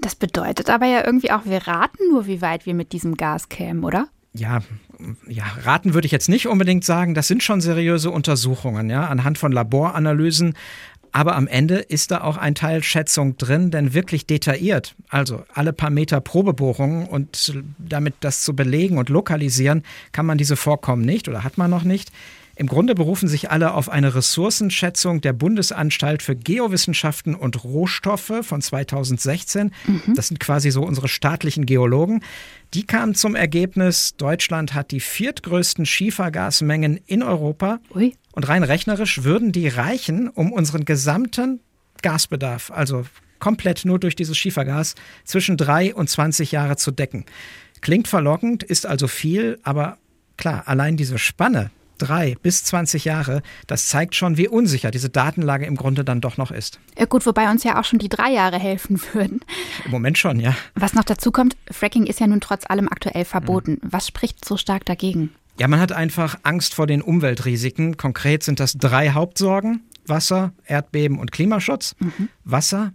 Das 0.00 0.16
bedeutet 0.16 0.70
aber 0.70 0.86
ja 0.86 1.06
irgendwie 1.06 1.30
auch, 1.30 1.44
wir 1.44 1.68
raten 1.68 2.08
nur, 2.10 2.26
wie 2.26 2.42
weit 2.42 2.66
wir 2.66 2.74
mit 2.74 2.92
diesem 2.92 3.16
Gas 3.16 3.48
kämen, 3.48 3.84
oder? 3.84 4.08
ja, 4.34 4.60
ja, 5.26 5.44
raten 5.62 5.94
würde 5.94 6.06
ich 6.06 6.12
jetzt 6.12 6.28
nicht 6.28 6.48
unbedingt 6.48 6.84
sagen. 6.84 7.14
Das 7.14 7.28
sind 7.28 7.42
schon 7.42 7.60
seriöse 7.60 8.10
Untersuchungen, 8.10 8.90
ja, 8.90 9.06
anhand 9.06 9.38
von 9.38 9.52
Laboranalysen. 9.52 10.54
Aber 11.18 11.34
am 11.34 11.48
Ende 11.48 11.78
ist 11.78 12.12
da 12.12 12.20
auch 12.20 12.36
ein 12.36 12.54
Teil 12.54 12.84
Schätzung 12.84 13.36
drin, 13.36 13.72
denn 13.72 13.92
wirklich 13.92 14.28
detailliert, 14.28 14.94
also 15.08 15.42
alle 15.52 15.72
paar 15.72 15.90
Meter 15.90 16.20
Probebohrungen 16.20 17.08
und 17.08 17.54
damit 17.76 18.14
das 18.20 18.44
zu 18.44 18.54
belegen 18.54 18.98
und 18.98 19.08
lokalisieren, 19.08 19.82
kann 20.12 20.26
man 20.26 20.38
diese 20.38 20.54
Vorkommen 20.54 21.02
nicht 21.02 21.26
oder 21.26 21.42
hat 21.42 21.58
man 21.58 21.72
noch 21.72 21.82
nicht. 21.82 22.12
Im 22.58 22.66
Grunde 22.66 22.96
berufen 22.96 23.28
sich 23.28 23.52
alle 23.52 23.72
auf 23.72 23.88
eine 23.88 24.16
Ressourcenschätzung 24.16 25.20
der 25.20 25.32
Bundesanstalt 25.32 26.24
für 26.24 26.34
Geowissenschaften 26.34 27.36
und 27.36 27.62
Rohstoffe 27.62 28.32
von 28.42 28.60
2016. 28.60 29.70
Mhm. 29.86 30.14
Das 30.16 30.26
sind 30.26 30.40
quasi 30.40 30.72
so 30.72 30.82
unsere 30.82 31.06
staatlichen 31.06 31.66
Geologen. 31.66 32.20
Die 32.74 32.84
kamen 32.84 33.14
zum 33.14 33.36
Ergebnis, 33.36 34.16
Deutschland 34.16 34.74
hat 34.74 34.90
die 34.90 34.98
viertgrößten 34.98 35.86
Schiefergasmengen 35.86 36.98
in 37.06 37.22
Europa. 37.22 37.78
Ui. 37.94 38.16
Und 38.32 38.48
rein 38.48 38.64
rechnerisch 38.64 39.22
würden 39.22 39.52
die 39.52 39.68
reichen, 39.68 40.28
um 40.28 40.50
unseren 40.50 40.84
gesamten 40.84 41.60
Gasbedarf, 42.02 42.72
also 42.72 43.04
komplett 43.38 43.84
nur 43.84 44.00
durch 44.00 44.16
dieses 44.16 44.36
Schiefergas, 44.36 44.96
zwischen 45.24 45.56
drei 45.56 45.94
und 45.94 46.10
20 46.10 46.50
Jahre 46.50 46.76
zu 46.76 46.90
decken. 46.90 47.24
Klingt 47.82 48.08
verlockend, 48.08 48.64
ist 48.64 48.84
also 48.84 49.06
viel, 49.06 49.60
aber 49.62 49.98
klar, 50.36 50.64
allein 50.66 50.96
diese 50.96 51.18
Spanne, 51.18 51.70
drei 51.98 52.36
bis 52.42 52.64
20 52.64 53.04
Jahre, 53.04 53.42
das 53.66 53.88
zeigt 53.88 54.14
schon, 54.14 54.36
wie 54.36 54.48
unsicher 54.48 54.90
diese 54.90 55.10
Datenlage 55.10 55.66
im 55.66 55.76
Grunde 55.76 56.04
dann 56.04 56.20
doch 56.20 56.36
noch 56.36 56.50
ist. 56.50 56.78
Ja, 56.98 57.04
gut, 57.04 57.26
wobei 57.26 57.50
uns 57.50 57.64
ja 57.64 57.80
auch 57.80 57.84
schon 57.84 57.98
die 57.98 58.08
drei 58.08 58.30
Jahre 58.30 58.58
helfen 58.58 59.00
würden. 59.12 59.40
Im 59.84 59.90
Moment 59.90 60.18
schon, 60.18 60.40
ja. 60.40 60.54
Was 60.74 60.94
noch 60.94 61.04
dazu 61.04 61.30
kommt, 61.30 61.56
Fracking 61.70 62.06
ist 62.06 62.20
ja 62.20 62.26
nun 62.26 62.40
trotz 62.40 62.64
allem 62.68 62.88
aktuell 62.88 63.24
verboten. 63.24 63.78
Mhm. 63.82 63.88
Was 63.90 64.06
spricht 64.06 64.44
so 64.44 64.56
stark 64.56 64.84
dagegen? 64.84 65.30
Ja, 65.58 65.66
man 65.66 65.80
hat 65.80 65.92
einfach 65.92 66.38
Angst 66.44 66.74
vor 66.74 66.86
den 66.86 67.02
Umweltrisiken. 67.02 67.96
Konkret 67.96 68.44
sind 68.44 68.60
das 68.60 68.74
drei 68.74 69.10
Hauptsorgen. 69.10 69.82
Wasser, 70.06 70.52
Erdbeben 70.64 71.18
und 71.18 71.32
Klimaschutz. 71.32 71.96
Mhm. 71.98 72.28
Wasser. 72.44 72.92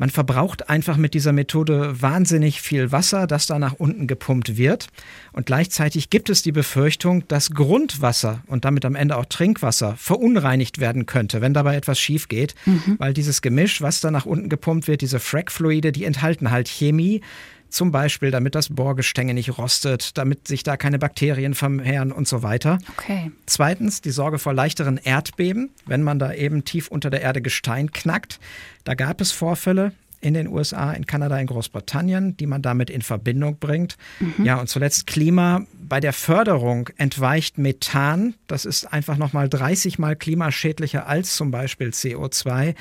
Man 0.00 0.08
verbraucht 0.08 0.70
einfach 0.70 0.96
mit 0.96 1.12
dieser 1.12 1.32
Methode 1.32 2.00
wahnsinnig 2.00 2.62
viel 2.62 2.90
Wasser, 2.90 3.26
das 3.26 3.46
da 3.46 3.58
nach 3.58 3.74
unten 3.74 4.06
gepumpt 4.06 4.56
wird. 4.56 4.86
Und 5.32 5.44
gleichzeitig 5.44 6.08
gibt 6.08 6.30
es 6.30 6.40
die 6.40 6.52
Befürchtung, 6.52 7.28
dass 7.28 7.50
Grundwasser 7.50 8.42
und 8.46 8.64
damit 8.64 8.86
am 8.86 8.94
Ende 8.94 9.18
auch 9.18 9.26
Trinkwasser 9.26 9.96
verunreinigt 9.98 10.80
werden 10.80 11.04
könnte, 11.04 11.42
wenn 11.42 11.52
dabei 11.52 11.76
etwas 11.76 12.00
schief 12.00 12.28
geht. 12.28 12.54
Mhm. 12.64 12.96
Weil 12.96 13.12
dieses 13.12 13.42
Gemisch, 13.42 13.82
was 13.82 14.00
da 14.00 14.10
nach 14.10 14.24
unten 14.24 14.48
gepumpt 14.48 14.88
wird, 14.88 15.02
diese 15.02 15.20
Frackfluide, 15.20 15.92
die 15.92 16.04
enthalten 16.04 16.50
halt 16.50 16.68
Chemie, 16.68 17.20
zum 17.70 17.92
Beispiel, 17.92 18.30
damit 18.30 18.54
das 18.54 18.68
Bohrgestänge 18.68 19.34
nicht 19.34 19.58
rostet, 19.58 20.18
damit 20.18 20.48
sich 20.48 20.62
da 20.62 20.76
keine 20.76 20.98
Bakterien 20.98 21.54
vermehren 21.54 22.12
und 22.12 22.28
so 22.28 22.42
weiter. 22.42 22.78
Okay. 22.96 23.30
Zweitens 23.46 24.00
die 24.00 24.10
Sorge 24.10 24.38
vor 24.38 24.52
leichteren 24.52 24.98
Erdbeben, 24.98 25.70
wenn 25.86 26.02
man 26.02 26.18
da 26.18 26.32
eben 26.32 26.64
tief 26.64 26.88
unter 26.88 27.10
der 27.10 27.22
Erde 27.22 27.40
Gestein 27.42 27.92
knackt. 27.92 28.38
Da 28.84 28.94
gab 28.94 29.20
es 29.20 29.32
Vorfälle. 29.32 29.92
In 30.20 30.34
den 30.34 30.48
USA, 30.48 30.92
in 30.92 31.06
Kanada, 31.06 31.38
in 31.38 31.46
Großbritannien, 31.46 32.36
die 32.36 32.46
man 32.46 32.62
damit 32.62 32.90
in 32.90 33.02
Verbindung 33.02 33.58
bringt. 33.58 33.96
Mhm. 34.18 34.44
Ja, 34.44 34.60
und 34.60 34.68
zuletzt 34.68 35.06
Klima. 35.06 35.66
Bei 35.80 36.00
der 36.00 36.12
Förderung 36.12 36.90
entweicht 36.96 37.58
Methan. 37.58 38.34
Das 38.46 38.64
ist 38.64 38.92
einfach 38.92 39.16
nochmal 39.16 39.48
30 39.48 39.98
Mal 39.98 40.16
klimaschädlicher 40.16 41.06
als 41.06 41.36
zum 41.36 41.50
Beispiel 41.50 41.88
CO2. 41.88 42.74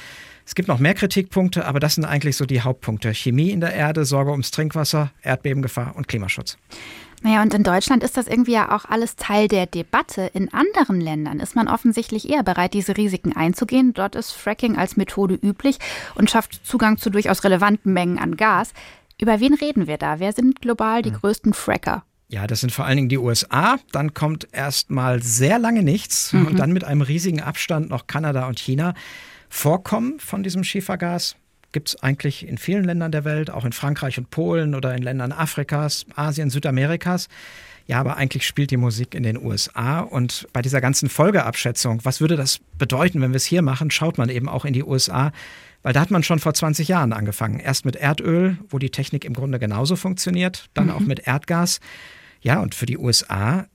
Es 0.46 0.56
gibt 0.56 0.68
noch 0.68 0.80
mehr 0.80 0.96
Kritikpunkte, 0.96 1.66
aber 1.66 1.80
das 1.80 1.96
sind 1.96 2.06
eigentlich 2.06 2.36
so 2.36 2.46
die 2.46 2.62
Hauptpunkte. 2.62 3.14
Chemie 3.14 3.52
in 3.52 3.62
der 3.62 3.74
Erde, 3.74 4.04
Sorge 4.04 4.32
ums 4.32 4.52
Trinkwasser, 4.52 5.12
Erdbebengefahr 5.22 5.96
und 5.96 6.08
Klimaschutz. 6.08 6.58
Naja, 7.22 7.42
und 7.42 7.54
in 7.54 7.64
Deutschland 7.64 8.04
ist 8.04 8.16
das 8.16 8.28
irgendwie 8.28 8.54
ja 8.54 8.74
auch 8.74 8.86
alles 8.86 9.18
Teil 9.18 9.48
der 9.48 9.66
Debatte. 9.66 10.32
In 10.34 10.54
anderen 10.54 11.02
Ländern 11.02 11.40
ist 11.40 11.56
man 11.56 11.68
offensichtlich 11.68 12.30
eher 12.30 12.44
bereit, 12.44 12.74
diese 12.74 12.96
Risiken 12.96 13.36
einzugehen. 13.36 13.94
Dort 13.94 14.16
ist 14.16 14.32
Fracking 14.32 14.78
als 14.78 14.96
Methode 14.96 15.36
üblich 15.36 15.80
und 16.16 16.30
schafft 16.30 16.66
Zugang 16.66 16.98
zu 16.98 17.10
durchaus 17.10 17.44
relevanten 17.44 17.92
Mengen 17.92 18.20
an 18.20 18.38
Gas. 18.38 18.74
Über 19.20 19.42
wen 19.42 19.54
reden 19.54 19.88
wir 19.88 19.98
da? 19.98 20.20
Wer 20.20 20.32
sind 20.32 20.62
global 20.62 21.02
die 21.02 21.12
hm. 21.12 21.18
größten 21.18 21.54
Fracker? 21.54 22.04
Ja, 22.30 22.46
das 22.46 22.62
sind 22.62 22.72
vor 22.72 22.86
allen 22.86 22.96
Dingen 22.96 23.10
die 23.10 23.18
USA. 23.18 23.80
Dann 23.92 24.14
kommt 24.14 24.48
erst 24.52 24.92
mal 24.92 25.22
sehr 25.22 25.60
lange 25.60 25.82
nichts 25.82 26.32
mhm. 26.32 26.48
und 26.48 26.60
dann 26.60 26.72
mit 26.72 26.84
einem 26.84 27.02
riesigen 27.02 27.42
Abstand 27.42 27.90
noch 27.90 28.06
Kanada 28.06 28.48
und 28.48 28.60
China. 28.60 28.94
Vorkommen 29.50 30.20
von 30.20 30.44
diesem 30.44 30.64
Schiefergas 30.64 31.36
gibt 31.72 31.90
es 31.90 32.04
eigentlich 32.04 32.48
in 32.48 32.58
vielen 32.58 32.84
Ländern 32.84 33.12
der 33.12 33.26
Welt, 33.26 33.50
auch 33.50 33.66
in 33.66 33.74
Frankreich 33.74 34.18
und 34.18 34.30
Polen 34.30 34.76
oder 34.76 34.96
in 34.96 35.04
Ländern 35.04 35.32
Afrikas, 35.32 36.06
Asien, 36.16 36.50
Südamerikas. 36.50 37.28
Ja, 37.86 38.00
aber 38.00 38.18
eigentlich 38.18 38.46
spielt 38.46 38.70
die 38.70 38.78
Musik 38.78 39.16
in 39.16 39.24
den 39.24 39.38
USA. 39.44 40.02
Und 40.02 40.48
bei 40.54 40.62
dieser 40.62 40.80
ganzen 40.80 41.10
Folgeabschätzung, 41.10 42.06
was 42.06 42.22
würde 42.22 42.36
das 42.36 42.60
bedeuten, 42.78 43.20
wenn 43.22 43.32
wir 43.32 43.38
es 43.38 43.46
hier 43.46 43.64
machen, 43.64 43.90
schaut 43.90 44.20
man 44.20 44.30
eben 44.30 44.48
auch 44.48 44.64
in 44.64 44.74
die 44.74 44.84
USA. 44.84 45.32
Weil 45.82 45.94
da 45.94 46.02
hat 46.02 46.12
man 46.12 46.22
schon 46.24 46.40
vor 46.40 46.54
20 46.54 46.88
Jahren 46.88 47.14
angefangen. 47.14 47.60
Erst 47.60 47.86
mit 47.86 47.96
Erdöl, 47.96 48.58
wo 48.70 48.78
die 48.78 48.92
Technik 48.92 49.26
im 49.26 49.34
Grunde 49.34 49.60
genauso 49.60 49.96
funktioniert, 49.96 50.70
dann 50.74 50.88
mhm. 50.88 50.92
auch 50.92 51.00
mit 51.00 51.26
Erdgas. 51.26 51.80
Ja, 52.42 52.60
und 52.60 52.76
für 52.76 52.86
die 52.86 52.98
USA 52.98 53.66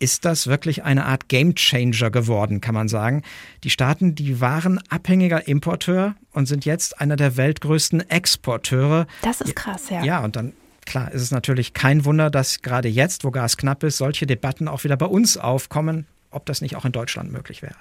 ist 0.00 0.24
das 0.24 0.48
wirklich 0.48 0.82
eine 0.82 1.04
Art 1.06 1.28
Gamechanger 1.28 2.10
geworden, 2.10 2.60
kann 2.60 2.74
man 2.74 2.88
sagen. 2.88 3.22
Die 3.62 3.70
Staaten, 3.70 4.14
die 4.14 4.40
waren 4.40 4.80
abhängiger 4.88 5.46
Importeur 5.46 6.16
und 6.32 6.46
sind 6.46 6.64
jetzt 6.64 7.00
einer 7.00 7.16
der 7.16 7.36
weltgrößten 7.36 8.10
Exporteure. 8.10 9.06
Das 9.22 9.40
ist 9.40 9.54
krass, 9.54 9.90
ja. 9.90 10.02
Ja, 10.02 10.24
und 10.24 10.36
dann 10.36 10.54
klar 10.86 11.12
ist 11.12 11.22
es 11.22 11.30
natürlich 11.30 11.74
kein 11.74 12.04
Wunder, 12.04 12.30
dass 12.30 12.62
gerade 12.62 12.88
jetzt, 12.88 13.24
wo 13.24 13.30
Gas 13.30 13.56
knapp 13.56 13.84
ist, 13.84 13.98
solche 13.98 14.26
Debatten 14.26 14.66
auch 14.66 14.82
wieder 14.82 14.96
bei 14.96 15.06
uns 15.06 15.36
aufkommen 15.36 16.06
ob 16.30 16.46
das 16.46 16.60
nicht 16.60 16.76
auch 16.76 16.84
in 16.84 16.92
Deutschland 16.92 17.32
möglich 17.32 17.62
wäre. 17.62 17.76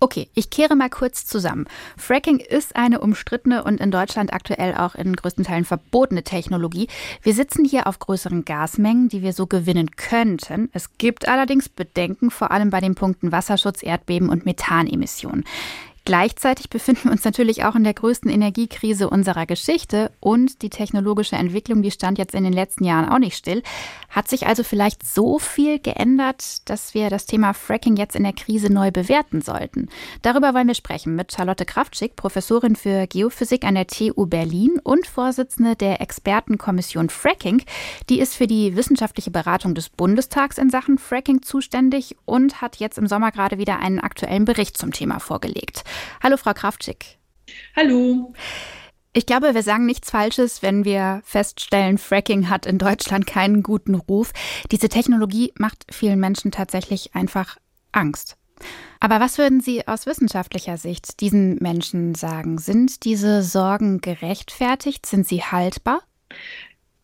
Okay, 0.00 0.28
ich 0.34 0.50
kehre 0.50 0.74
mal 0.74 0.90
kurz 0.90 1.26
zusammen. 1.26 1.66
Fracking 1.96 2.38
ist 2.38 2.74
eine 2.74 3.00
umstrittene 3.00 3.62
und 3.62 3.80
in 3.80 3.92
Deutschland 3.92 4.32
aktuell 4.32 4.74
auch 4.74 4.96
in 4.96 5.14
größten 5.14 5.44
Teilen 5.44 5.64
verbotene 5.64 6.24
Technologie. 6.24 6.88
Wir 7.22 7.34
sitzen 7.34 7.64
hier 7.64 7.86
auf 7.86 8.00
größeren 8.00 8.44
Gasmengen, 8.44 9.08
die 9.08 9.22
wir 9.22 9.32
so 9.32 9.46
gewinnen 9.46 9.92
könnten. 9.92 10.70
Es 10.72 10.98
gibt 10.98 11.28
allerdings 11.28 11.68
Bedenken, 11.68 12.32
vor 12.32 12.50
allem 12.50 12.70
bei 12.70 12.80
den 12.80 12.96
Punkten 12.96 13.30
Wasserschutz, 13.30 13.82
Erdbeben 13.84 14.28
und 14.28 14.44
Methanemissionen. 14.44 15.44
Gleichzeitig 16.04 16.68
befinden 16.68 17.04
wir 17.04 17.12
uns 17.12 17.24
natürlich 17.24 17.64
auch 17.64 17.76
in 17.76 17.84
der 17.84 17.94
größten 17.94 18.28
Energiekrise 18.28 19.08
unserer 19.08 19.46
Geschichte 19.46 20.10
und 20.18 20.62
die 20.62 20.70
technologische 20.70 21.36
Entwicklung, 21.36 21.80
die 21.82 21.92
stand 21.92 22.18
jetzt 22.18 22.34
in 22.34 22.42
den 22.42 22.52
letzten 22.52 22.82
Jahren 22.82 23.08
auch 23.08 23.20
nicht 23.20 23.36
still. 23.36 23.62
Hat 24.08 24.28
sich 24.28 24.48
also 24.48 24.64
vielleicht 24.64 25.06
so 25.06 25.38
viel 25.38 25.78
geändert, 25.78 26.68
dass 26.68 26.92
wir 26.92 27.08
das 27.08 27.26
Thema 27.26 27.54
Fracking 27.54 27.96
jetzt 27.96 28.16
in 28.16 28.24
der 28.24 28.32
Krise 28.32 28.72
neu 28.72 28.90
bewerten 28.90 29.42
sollten? 29.42 29.88
Darüber 30.22 30.54
wollen 30.54 30.66
wir 30.66 30.74
sprechen 30.74 31.14
mit 31.14 31.32
Charlotte 31.32 31.64
Kraftschick, 31.64 32.16
Professorin 32.16 32.74
für 32.74 33.06
Geophysik 33.06 33.64
an 33.64 33.76
der 33.76 33.86
TU 33.86 34.26
Berlin 34.26 34.80
und 34.82 35.06
Vorsitzende 35.06 35.76
der 35.76 36.00
Expertenkommission 36.00 37.10
Fracking. 37.10 37.62
Die 38.08 38.18
ist 38.18 38.34
für 38.34 38.48
die 38.48 38.74
wissenschaftliche 38.74 39.30
Beratung 39.30 39.76
des 39.76 39.88
Bundestags 39.88 40.58
in 40.58 40.68
Sachen 40.68 40.98
Fracking 40.98 41.42
zuständig 41.42 42.16
und 42.24 42.60
hat 42.60 42.76
jetzt 42.76 42.98
im 42.98 43.06
Sommer 43.06 43.30
gerade 43.30 43.58
wieder 43.58 43.78
einen 43.78 44.00
aktuellen 44.00 44.44
Bericht 44.44 44.76
zum 44.76 44.92
Thema 44.92 45.20
vorgelegt. 45.20 45.84
Hallo, 46.22 46.36
Frau 46.36 46.52
Kraftschick. 46.52 47.18
Hallo. 47.76 48.32
Ich 49.14 49.26
glaube, 49.26 49.54
wir 49.54 49.62
sagen 49.62 49.84
nichts 49.84 50.10
Falsches, 50.10 50.62
wenn 50.62 50.86
wir 50.86 51.20
feststellen, 51.24 51.98
Fracking 51.98 52.48
hat 52.48 52.64
in 52.64 52.78
Deutschland 52.78 53.26
keinen 53.26 53.62
guten 53.62 53.94
Ruf. 53.94 54.32
Diese 54.70 54.88
Technologie 54.88 55.52
macht 55.58 55.84
vielen 55.90 56.18
Menschen 56.18 56.50
tatsächlich 56.50 57.14
einfach 57.14 57.58
Angst. 57.92 58.38
Aber 59.00 59.20
was 59.20 59.36
würden 59.36 59.60
Sie 59.60 59.86
aus 59.86 60.06
wissenschaftlicher 60.06 60.78
Sicht 60.78 61.20
diesen 61.20 61.56
Menschen 61.56 62.14
sagen? 62.14 62.58
Sind 62.58 63.04
diese 63.04 63.42
Sorgen 63.42 64.00
gerechtfertigt? 64.00 65.04
Sind 65.04 65.26
sie 65.26 65.42
haltbar? 65.42 66.00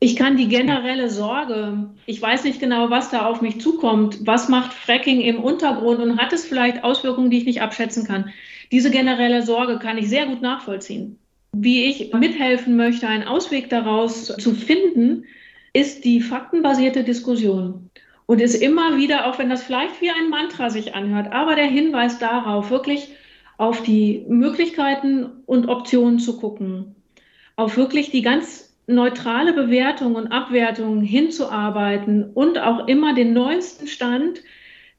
Ich 0.01 0.15
kann 0.15 0.37
die 0.37 0.47
generelle 0.47 1.11
Sorge, 1.11 1.91
ich 2.07 2.23
weiß 2.23 2.45
nicht 2.45 2.61
genau, 2.61 2.89
was 2.89 3.11
da 3.11 3.27
auf 3.27 3.41
mich 3.41 3.61
zukommt, 3.61 4.25
was 4.25 4.49
macht 4.49 4.73
Fracking 4.73 5.21
im 5.21 5.43
Untergrund 5.43 5.99
und 5.99 6.19
hat 6.19 6.33
es 6.33 6.47
vielleicht 6.47 6.85
Auswirkungen, 6.85 7.31
die 7.31 7.39
ich 7.39 7.47
nicht 7.47 7.63
abschätzen 7.63 8.07
kann. 8.07 8.33
Diese 8.71 8.91
generelle 8.91 9.43
Sorge 9.43 9.79
kann 9.79 9.99
ich 9.99 10.09
sehr 10.09 10.27
gut 10.27 10.43
nachvollziehen. 10.43 11.19
Wie 11.53 11.85
ich 11.85 12.13
mithelfen 12.13 12.77
möchte, 12.77 13.09
einen 13.09 13.27
Ausweg 13.27 13.71
daraus 13.71 14.27
zu 14.27 14.55
finden, 14.55 15.25
ist 15.73 16.05
die 16.05 16.21
faktenbasierte 16.21 17.05
Diskussion. 17.05 17.91
Und 18.27 18.43
ist 18.43 18.57
immer 18.57 18.99
wieder, 18.99 19.27
auch 19.27 19.39
wenn 19.39 19.49
das 19.49 19.63
vielleicht 19.63 20.03
wie 20.03 20.11
ein 20.11 20.29
Mantra 20.29 20.69
sich 20.69 20.95
anhört, 20.95 21.33
aber 21.33 21.55
der 21.55 21.67
Hinweis 21.67 22.19
darauf, 22.19 22.71
wirklich 22.71 23.09
auf 23.57 23.83
die 23.83 24.25
Möglichkeiten 24.29 25.27
und 25.47 25.69
Optionen 25.69 26.19
zu 26.19 26.37
gucken, 26.37 26.95
auf 27.57 27.77
wirklich 27.77 28.11
die 28.11 28.23
ganz 28.23 28.77
neutrale 28.87 29.53
Bewertung 29.53 30.15
und 30.15 30.29
Abwertung 30.29 31.01
hinzuarbeiten 31.01 32.31
und 32.35 32.59
auch 32.59 32.87
immer 32.87 33.15
den 33.15 33.33
neuesten 33.33 33.87
Stand 33.87 34.43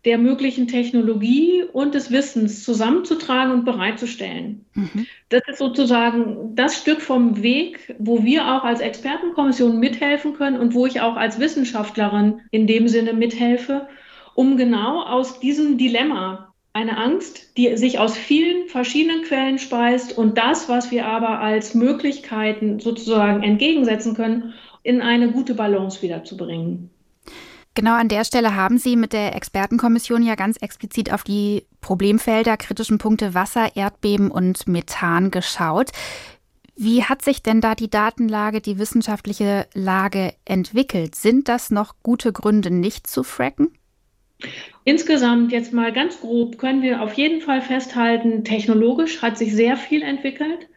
der 0.06 0.18
möglichen 0.18 0.68
Technologie 0.68 1.64
und 1.74 1.94
des 1.94 2.10
Wissens 2.10 2.64
zusammenzutragen 2.64 3.54
und 3.54 3.66
bereitzustellen. 3.66 4.66
Mhm. 4.74 5.06
Das 5.28 5.42
ist 5.48 5.60
sozusagen 5.60 6.56
das 6.56 6.78
Stück 6.78 7.02
vom 7.02 7.44
Weg, 7.44 7.96
wo 8.00 8.24
wir 8.24 8.48
auch 8.48 8.64
als 8.64 8.80
Expertenkommission 8.80 9.78
mithelfen 9.78 10.34
können 10.34 10.58
und 10.58 10.74
wo 10.74 10.86
ich 10.86 11.02
auch 11.02 11.18
als 11.18 11.40
Wissenschaftlerin 11.40 12.42
in 12.52 12.66
dem 12.66 12.88
Sinne 12.88 13.14
mithelfe, 13.14 13.88
um 14.36 14.56
genau 14.56 15.04
aus 15.04 15.42
diesem 15.42 15.78
Dilemma 15.78 16.54
eine 16.72 16.98
Angst, 16.98 17.58
die 17.58 17.76
sich 17.76 18.00
aus 18.00 18.16
vielen 18.16 18.68
verschiedenen 18.68 19.24
Quellen 19.24 19.60
speist 19.60 20.18
und 20.18 20.38
das, 20.38 20.70
was 20.70 20.92
wir 20.92 21.08
aber 21.08 21.40
als 21.40 21.74
Möglichkeiten 21.74 22.80
sozusagen 22.80 23.44
entgegensetzen 23.44 24.16
können, 24.16 24.54
in 24.84 25.02
eine 25.02 25.32
gute 25.32 25.56
Balance 25.56 26.02
wiederzubringen. 26.02 26.90
Genau 27.80 27.94
an 27.94 28.10
der 28.10 28.26
Stelle 28.26 28.58
haben 28.58 28.78
Sie 28.78 28.98
mit 28.98 29.14
der 29.14 29.38
Expertenkommission 29.38 30.22
ja 30.22 30.36
ganz 30.36 30.58
explizit 30.58 31.14
auf 31.14 31.24
die 31.24 31.66
Problemfelder, 31.80 32.58
kritischen 32.58 32.98
Punkte 32.98 33.34
Wasser, 33.34 33.74
Erdbeben 33.78 34.32
und 34.32 34.68
Methan 34.68 35.32
geschaut. 35.32 35.92
Wie 36.76 37.06
hat 37.06 37.22
sich 37.22 37.42
denn 37.42 37.62
da 37.62 37.76
die 37.76 37.90
Datenlage, 37.90 38.60
die 38.60 38.80
wissenschaftliche 38.80 39.66
Lage 39.74 40.34
entwickelt? 40.44 41.16
Sind 41.16 41.48
das 41.48 41.72
noch 41.72 41.96
gute 42.04 42.34
Gründe, 42.34 42.70
nicht 42.70 43.08
zu 43.08 43.24
fracken? 43.24 43.70
Insgesamt 44.84 45.54
jetzt 45.54 45.72
mal 45.72 45.94
ganz 45.94 46.20
grob 46.20 46.58
können 46.58 46.82
wir 46.82 47.02
auf 47.02 47.14
jeden 47.14 47.40
Fall 47.40 47.62
festhalten, 47.62 48.44
technologisch 48.44 49.22
hat 49.22 49.38
sich 49.38 49.56
sehr 49.56 49.78
viel 49.78 50.02
entwickelt. 50.02 50.68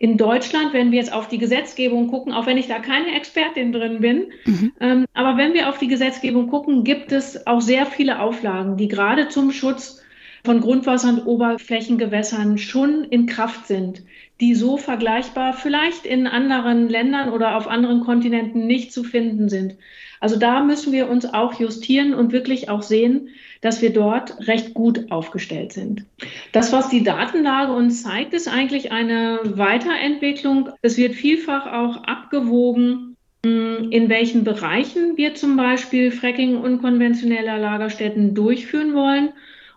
In 0.00 0.16
Deutschland, 0.16 0.72
wenn 0.72 0.92
wir 0.92 0.98
jetzt 0.98 1.12
auf 1.12 1.26
die 1.26 1.38
Gesetzgebung 1.38 2.08
gucken, 2.08 2.32
auch 2.32 2.46
wenn 2.46 2.56
ich 2.56 2.68
da 2.68 2.78
keine 2.78 3.16
Expertin 3.16 3.72
drin 3.72 4.00
bin, 4.00 4.32
mhm. 4.44 4.72
ähm, 4.80 5.06
aber 5.12 5.36
wenn 5.36 5.54
wir 5.54 5.68
auf 5.68 5.78
die 5.78 5.88
Gesetzgebung 5.88 6.48
gucken, 6.48 6.84
gibt 6.84 7.10
es 7.10 7.46
auch 7.48 7.60
sehr 7.60 7.84
viele 7.84 8.20
Auflagen, 8.20 8.76
die 8.76 8.86
gerade 8.86 9.28
zum 9.28 9.50
Schutz 9.50 10.00
von 10.44 10.60
Grundwasser- 10.60 11.10
und 11.10 11.26
Oberflächengewässern 11.26 12.58
schon 12.58 13.04
in 13.04 13.26
Kraft 13.26 13.66
sind, 13.66 14.02
die 14.40 14.54
so 14.54 14.76
vergleichbar 14.76 15.52
vielleicht 15.52 16.06
in 16.06 16.28
anderen 16.28 16.88
Ländern 16.88 17.30
oder 17.30 17.56
auf 17.56 17.66
anderen 17.66 18.00
Kontinenten 18.00 18.66
nicht 18.66 18.92
zu 18.92 19.02
finden 19.02 19.48
sind. 19.48 19.76
Also 20.20 20.38
da 20.38 20.62
müssen 20.62 20.92
wir 20.92 21.08
uns 21.08 21.26
auch 21.26 21.58
justieren 21.58 22.14
und 22.14 22.32
wirklich 22.32 22.68
auch 22.68 22.82
sehen, 22.82 23.30
dass 23.60 23.82
wir 23.82 23.92
dort 23.92 24.46
recht 24.46 24.74
gut 24.74 25.10
aufgestellt 25.10 25.72
sind. 25.72 26.04
Das, 26.52 26.72
was 26.72 26.88
die 26.88 27.02
Datenlage 27.02 27.72
uns 27.72 28.02
zeigt, 28.02 28.34
ist 28.34 28.48
eigentlich 28.48 28.92
eine 28.92 29.40
Weiterentwicklung. 29.44 30.70
Es 30.82 30.96
wird 30.96 31.14
vielfach 31.14 31.72
auch 31.72 32.04
abgewogen, 32.04 33.16
hm, 33.44 33.90
in 33.90 34.08
welchen 34.08 34.44
Bereichen 34.44 35.16
wir 35.16 35.34
zum 35.34 35.56
Beispiel 35.56 36.10
Fracking 36.10 36.56
unkonventioneller 36.56 37.58
Lagerstätten 37.58 38.34
durchführen 38.34 38.94
wollen. 38.94 39.30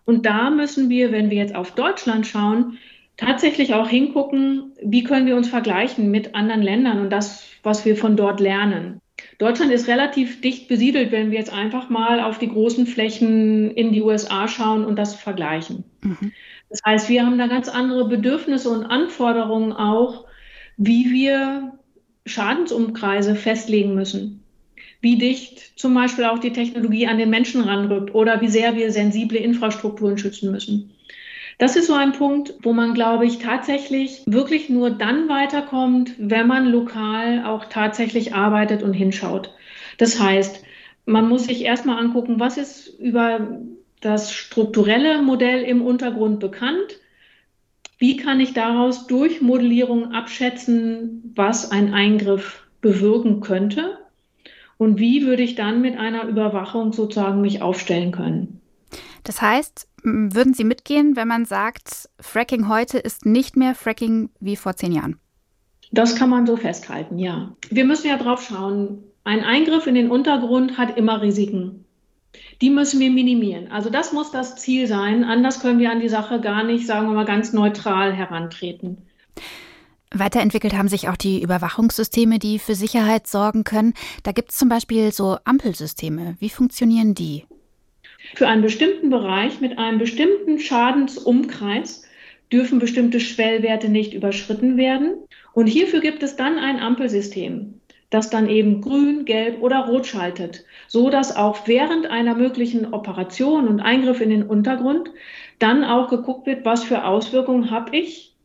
Und 0.06 0.26
da 0.26 0.50
müssen 0.50 0.90
wir, 0.90 1.12
wenn 1.12 1.30
wir 1.30 1.38
jetzt 1.38 1.56
auf 1.56 1.72
Deutschland 1.72 2.26
schauen, 2.26 2.78
tatsächlich 3.18 3.74
auch 3.74 3.88
hingucken, 3.88 4.74
wie 4.82 5.04
können 5.04 5.28
wir 5.28 5.36
uns 5.36 5.48
vergleichen 5.48 6.10
mit 6.10 6.34
anderen 6.34 6.64
Ländern 6.64 7.02
und 7.02 7.12
das, 7.12 7.46
was 7.62 7.86
wir 7.86 7.96
von 7.96 8.18
dort 8.18 8.40
lernen. 8.40 9.00
Deutschland 9.38 9.72
ist 9.72 9.88
relativ 9.88 10.42
dicht 10.42 10.68
besiedelt, 10.68 11.12
wenn 11.12 11.32
wir 11.32 11.40
jetzt 11.40 11.52
einfach 11.52 11.90
mal 11.90 12.20
auf 12.20 12.40
die 12.40 12.50
großen 12.50 12.86
Flächen 12.86 13.72
in 13.72 13.92
die 13.92 14.02
USA 14.02 14.48
schauen 14.48 14.86
und 14.86 14.98
das 14.98 15.16
vergleichen. 15.16 15.84
Mhm. 16.02 16.32
Das 16.70 16.82
heißt, 16.86 17.10
wir 17.10 17.26
haben 17.26 17.38
da 17.38 17.48
ganz 17.48 17.68
andere 17.68 18.08
Bedürfnisse 18.08 18.70
und 18.70 18.86
Anforderungen 18.86 19.74
auch, 19.74 20.26
wie 20.78 21.12
wir 21.12 21.74
Schadensumkreise 22.26 23.36
festlegen 23.36 23.96
müssen. 23.96 24.44
Wie 25.02 25.18
dicht 25.18 25.80
zum 25.80 25.94
Beispiel 25.96 26.26
auch 26.26 26.40
die 26.40 26.54
Technologie 26.54 27.08
an 27.08 27.18
den 27.18 27.30
Menschen 27.30 27.62
ranrückt 27.62 28.14
oder 28.14 28.40
wie 28.42 28.48
sehr 28.48 28.76
wir 28.76 28.92
sensible 28.92 29.40
Infrastrukturen 29.40 30.18
schützen 30.18 30.52
müssen. 30.52 30.92
Das 31.58 31.76
ist 31.76 31.88
so 31.88 31.94
ein 31.94 32.14
Punkt, 32.14 32.54
wo 32.64 32.74
man, 32.74 32.94
glaube 32.94 33.26
ich, 33.26 33.40
tatsächlich 33.40 34.24
wirklich 34.26 34.70
nur 34.70 34.90
dann 34.90 35.30
weiterkommt, 35.30 36.14
wenn 36.18 36.48
man 36.48 36.72
lokal 36.72 37.46
auch 37.46 37.66
tatsächlich 37.66 38.34
arbeitet 38.34 38.84
und 38.84 38.94
hinschaut. 38.94 39.54
Das 39.98 40.20
heißt, 40.20 40.64
man 41.06 41.28
muss 41.28 41.46
sich 41.46 41.64
erstmal 41.64 42.00
angucken, 42.00 42.40
was 42.40 42.58
ist 42.58 42.88
über 43.00 43.60
das 44.02 44.34
strukturelle 44.34 45.22
Modell 45.22 45.64
im 45.64 45.82
Untergrund 45.82 46.40
bekannt. 46.40 47.00
Wie 47.98 48.18
kann 48.18 48.40
ich 48.40 48.54
daraus 48.54 49.06
durch 49.06 49.42
Modellierung 49.42 50.12
abschätzen, 50.14 51.32
was 51.36 51.72
ein 51.72 51.94
Eingriff 51.94 52.64
bewirken 52.82 53.42
könnte? 53.42 54.00
Und 54.78 55.00
wie 55.00 55.28
würde 55.28 55.44
ich 55.44 55.54
dann 55.54 55.82
mit 55.82 55.98
einer 55.98 56.24
Überwachung 56.24 56.94
sozusagen 56.94 57.42
mich 57.42 57.62
aufstellen 57.62 58.12
können? 58.12 58.61
Das 59.24 59.42
heißt, 59.42 59.88
würden 60.04 60.54
Sie 60.54 60.64
mitgehen, 60.64 61.16
wenn 61.16 61.28
man 61.28 61.46
sagt, 61.46 62.10
Fracking 62.20 62.68
heute 62.68 62.98
ist 62.98 63.26
nicht 63.26 63.56
mehr 63.56 63.76
Fracking 63.76 64.30
wie 64.40 64.56
vor 64.56 64.76
zehn 64.76 64.92
Jahren? 64.92 65.20
Das 65.92 66.16
kann 66.16 66.30
man 66.30 66.48
so 66.48 66.58
festhalten, 66.58 67.20
ja. 67.20 67.56
Wir 67.70 67.86
müssen 67.86 68.08
ja 68.08 68.18
drauf 68.18 68.42
schauen. 68.42 69.04
Ein 69.24 69.44
Eingriff 69.44 69.88
in 69.88 69.96
den 69.96 70.10
Untergrund 70.10 70.78
hat 70.78 70.98
immer 70.98 71.22
Risiken 71.22 71.86
die 72.62 72.70
müssen 72.70 73.00
wir 73.00 73.10
minimieren. 73.10 73.72
Also 73.72 73.90
das 73.90 74.14
muss 74.14 74.32
das 74.32 74.56
Ziel 74.56 74.88
sein. 74.88 75.24
Anders 75.24 75.62
können 75.62 75.80
wir 75.80 75.92
an 75.92 76.00
die 76.00 76.10
Sache 76.10 76.40
gar 76.40 76.64
nicht, 76.64 76.86
sagen 76.86 77.08
wir 77.08 77.14
mal, 77.14 77.26
ganz 77.26 77.54
neutral 77.54 78.14
herantreten. 78.14 78.98
Weiterentwickelt 80.14 80.74
haben 80.74 80.90
sich 80.90 81.10
auch 81.10 81.16
die 81.16 81.42
Überwachungssysteme, 81.42 82.38
die 82.38 82.60
für 82.60 82.76
Sicherheit 82.76 83.28
sorgen 83.28 83.64
können. 83.64 83.94
Da 84.24 84.34
gibt 84.34 84.52
es 84.52 84.58
zum 84.58 84.70
Beispiel 84.70 85.12
so 85.12 85.38
Ampelsysteme. 85.46 86.36
Wie 86.40 86.50
funktionieren 86.50 87.16
die? 87.16 87.46
Für 88.36 88.48
einen 88.48 88.62
bestimmten 88.62 89.10
Bereich 89.10 89.62
mit 89.62 89.78
einem 89.78 89.98
bestimmten 89.98 90.60
Schadensumkreis 90.60 92.04
dürfen 92.52 92.80
bestimmte 92.80 93.20
Schwellwerte 93.20 93.90
nicht 93.90 94.14
überschritten 94.14 94.78
werden. 94.78 95.16
Und 95.54 95.68
hierfür 95.68 96.02
gibt 96.02 96.24
es 96.24 96.36
dann 96.36 96.58
ein 96.58 96.80
Ampelsystem 96.80 97.82
das 98.12 98.30
dann 98.30 98.50
eben 98.50 98.82
grün, 98.82 99.26
gelb 99.26 99.62
oder 99.62 99.88
rot 99.88 100.06
schaltet, 100.06 100.66
so 100.88 101.10
dass 101.10 101.36
auch 101.36 101.66
während 101.66 102.06
einer 102.06 102.36
möglichen 102.36 102.94
Operation 102.94 103.68
und 103.68 103.80
Eingriff 103.80 104.22
in 104.22 104.30
den 104.30 104.44
Untergrund 104.44 105.10
dann 105.60 105.84
auch 105.84 106.10
geguckt 106.10 106.46
wird, 106.46 106.66
was 106.66 106.84
für 106.84 107.06
Auswirkungen 107.06 107.72
habe 107.72 107.98
ich 107.98 108.36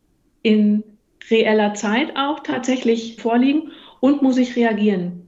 in 0.42 0.84
reeller 1.28 1.74
Zeit 1.74 2.16
auch 2.16 2.40
tatsächlich 2.40 3.16
vorliegen 3.20 3.72
und 3.98 4.22
muss 4.22 4.38
ich 4.38 4.54
reagieren. 4.54 5.25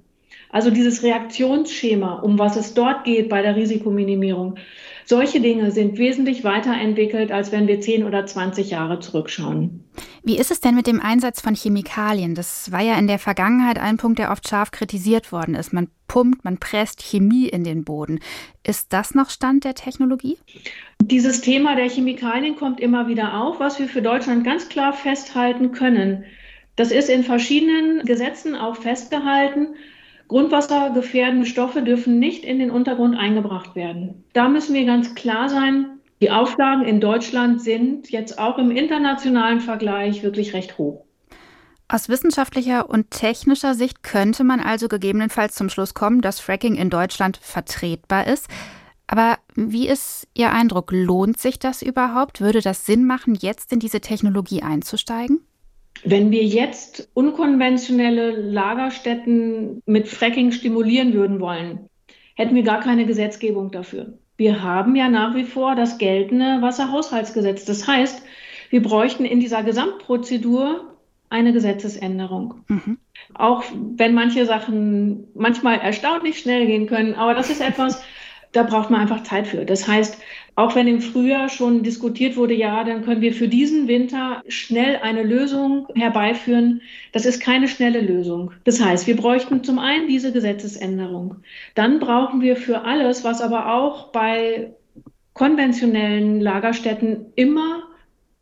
Also 0.50 0.70
dieses 0.70 1.02
Reaktionsschema, 1.02 2.20
um 2.20 2.38
was 2.38 2.56
es 2.56 2.74
dort 2.74 3.04
geht 3.04 3.28
bei 3.28 3.42
der 3.42 3.56
Risikominimierung, 3.56 4.56
solche 5.04 5.40
Dinge 5.40 5.70
sind 5.70 5.96
wesentlich 5.96 6.44
weiterentwickelt, 6.44 7.32
als 7.32 7.50
wenn 7.50 7.66
wir 7.66 7.80
10 7.80 8.04
oder 8.04 8.26
20 8.26 8.70
Jahre 8.70 9.00
zurückschauen. 9.00 9.84
Wie 10.22 10.36
ist 10.38 10.50
es 10.50 10.60
denn 10.60 10.74
mit 10.74 10.86
dem 10.86 11.00
Einsatz 11.00 11.40
von 11.40 11.54
Chemikalien? 11.54 12.34
Das 12.34 12.70
war 12.72 12.82
ja 12.82 12.98
in 12.98 13.06
der 13.06 13.18
Vergangenheit 13.18 13.78
ein 13.78 13.96
Punkt, 13.96 14.18
der 14.18 14.30
oft 14.30 14.46
scharf 14.46 14.70
kritisiert 14.70 15.32
worden 15.32 15.54
ist. 15.54 15.72
Man 15.72 15.88
pumpt, 16.08 16.44
man 16.44 16.58
presst 16.58 17.02
Chemie 17.02 17.48
in 17.48 17.64
den 17.64 17.84
Boden. 17.84 18.20
Ist 18.64 18.92
das 18.92 19.14
noch 19.14 19.30
Stand 19.30 19.64
der 19.64 19.74
Technologie? 19.74 20.36
Dieses 21.00 21.40
Thema 21.40 21.74
der 21.74 21.88
Chemikalien 21.88 22.56
kommt 22.56 22.78
immer 22.78 23.08
wieder 23.08 23.40
auf, 23.40 23.60
was 23.60 23.78
wir 23.78 23.88
für 23.88 24.02
Deutschland 24.02 24.44
ganz 24.44 24.68
klar 24.68 24.92
festhalten 24.92 25.72
können. 25.72 26.24
Das 26.76 26.90
ist 26.90 27.08
in 27.08 27.24
verschiedenen 27.24 28.04
Gesetzen 28.04 28.54
auch 28.54 28.76
festgehalten. 28.76 29.68
Grundwassergefährdende 30.28 31.46
Stoffe 31.46 31.82
dürfen 31.82 32.18
nicht 32.18 32.44
in 32.44 32.58
den 32.58 32.70
Untergrund 32.70 33.16
eingebracht 33.16 33.74
werden. 33.74 34.24
Da 34.34 34.48
müssen 34.48 34.74
wir 34.74 34.84
ganz 34.84 35.14
klar 35.14 35.48
sein, 35.48 35.98
die 36.20 36.30
Auflagen 36.30 36.84
in 36.84 37.00
Deutschland 37.00 37.62
sind 37.62 38.10
jetzt 38.10 38.38
auch 38.38 38.58
im 38.58 38.70
internationalen 38.70 39.60
Vergleich 39.60 40.22
wirklich 40.22 40.52
recht 40.52 40.76
hoch. 40.76 41.04
Aus 41.88 42.10
wissenschaftlicher 42.10 42.90
und 42.90 43.10
technischer 43.10 43.74
Sicht 43.74 44.02
könnte 44.02 44.44
man 44.44 44.60
also 44.60 44.88
gegebenenfalls 44.88 45.54
zum 45.54 45.70
Schluss 45.70 45.94
kommen, 45.94 46.20
dass 46.20 46.40
Fracking 46.40 46.74
in 46.74 46.90
Deutschland 46.90 47.38
vertretbar 47.38 48.26
ist. 48.26 48.48
Aber 49.06 49.38
wie 49.54 49.88
ist 49.88 50.28
Ihr 50.34 50.52
Eindruck? 50.52 50.90
Lohnt 50.92 51.40
sich 51.40 51.58
das 51.58 51.80
überhaupt? 51.80 52.42
Würde 52.42 52.60
das 52.60 52.84
Sinn 52.84 53.06
machen, 53.06 53.34
jetzt 53.34 53.72
in 53.72 53.80
diese 53.80 54.02
Technologie 54.02 54.62
einzusteigen? 54.62 55.47
Wenn 56.04 56.30
wir 56.30 56.44
jetzt 56.44 57.08
unkonventionelle 57.14 58.30
Lagerstätten 58.30 59.82
mit 59.86 60.08
Fracking 60.08 60.52
stimulieren 60.52 61.12
würden 61.12 61.40
wollen, 61.40 61.88
hätten 62.34 62.54
wir 62.54 62.62
gar 62.62 62.80
keine 62.80 63.04
Gesetzgebung 63.04 63.70
dafür. 63.70 64.18
Wir 64.36 64.62
haben 64.62 64.94
ja 64.94 65.08
nach 65.08 65.34
wie 65.34 65.44
vor 65.44 65.74
das 65.74 65.98
geltende 65.98 66.62
Wasserhaushaltsgesetz. 66.62 67.64
Das 67.64 67.88
heißt, 67.88 68.22
wir 68.70 68.82
bräuchten 68.82 69.24
in 69.24 69.40
dieser 69.40 69.64
Gesamtprozedur 69.64 70.94
eine 71.30 71.52
Gesetzesänderung. 71.52 72.62
Mhm. 72.68 72.98
Auch 73.34 73.64
wenn 73.72 74.14
manche 74.14 74.46
Sachen 74.46 75.28
manchmal 75.34 75.78
erstaunlich 75.78 76.38
schnell 76.38 76.66
gehen 76.66 76.86
können, 76.86 77.14
aber 77.14 77.34
das 77.34 77.50
ist 77.50 77.60
etwas, 77.60 78.02
da 78.52 78.62
braucht 78.62 78.90
man 78.90 79.00
einfach 79.00 79.22
Zeit 79.22 79.46
für. 79.46 79.64
Das 79.64 79.86
heißt, 79.86 80.18
auch 80.56 80.74
wenn 80.74 80.88
im 80.88 81.00
Frühjahr 81.00 81.48
schon 81.48 81.82
diskutiert 81.82 82.36
wurde, 82.36 82.54
ja, 82.54 82.82
dann 82.82 83.04
können 83.04 83.20
wir 83.20 83.32
für 83.32 83.46
diesen 83.46 83.86
Winter 83.86 84.42
schnell 84.48 84.96
eine 85.02 85.22
Lösung 85.22 85.86
herbeiführen. 85.94 86.82
Das 87.12 87.26
ist 87.26 87.40
keine 87.40 87.68
schnelle 87.68 88.00
Lösung. 88.00 88.52
Das 88.64 88.82
heißt, 88.82 89.06
wir 89.06 89.16
bräuchten 89.16 89.62
zum 89.62 89.78
einen 89.78 90.08
diese 90.08 90.32
Gesetzesänderung. 90.32 91.36
Dann 91.74 92.00
brauchen 92.00 92.40
wir 92.40 92.56
für 92.56 92.82
alles, 92.82 93.22
was 93.22 93.40
aber 93.40 93.72
auch 93.72 94.08
bei 94.08 94.72
konventionellen 95.34 96.40
Lagerstätten 96.40 97.26
immer 97.36 97.84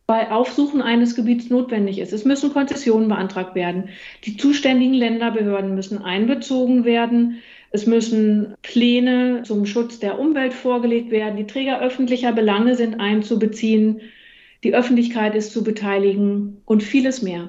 bei 0.07 0.31
Aufsuchen 0.31 0.83
eines 0.83 1.17
Gebiets 1.17 1.51
notwendig 1.51 1.99
ist. 1.99 2.13
Es 2.13 2.25
müssen 2.25 2.53
Konzessionen 2.53 3.09
beantragt 3.09 3.55
werden. 3.55 3.89
Die 4.25 4.37
zuständigen 4.37 4.95
Länderbehörden 4.95 5.75
müssen 5.75 5.99
einbezogen 6.01 6.85
werden. 6.85 7.43
Es 7.71 7.87
müssen 7.87 8.55
Pläne 8.63 9.43
zum 9.45 9.67
Schutz 9.67 9.99
der 9.99 10.19
Umwelt 10.19 10.55
vorgelegt 10.55 11.11
werden. 11.11 11.37
Die 11.37 11.47
Träger 11.47 11.81
öffentlicher 11.81 12.33
Belange 12.33 12.77
sind 12.77 13.01
einzubeziehen. 13.01 14.01
Die 14.65 14.75
Öffentlichkeit 14.75 15.35
ist 15.35 15.53
zu 15.53 15.63
beteiligen 15.65 16.63
und 16.65 16.83
vieles 16.83 17.23
mehr. 17.23 17.49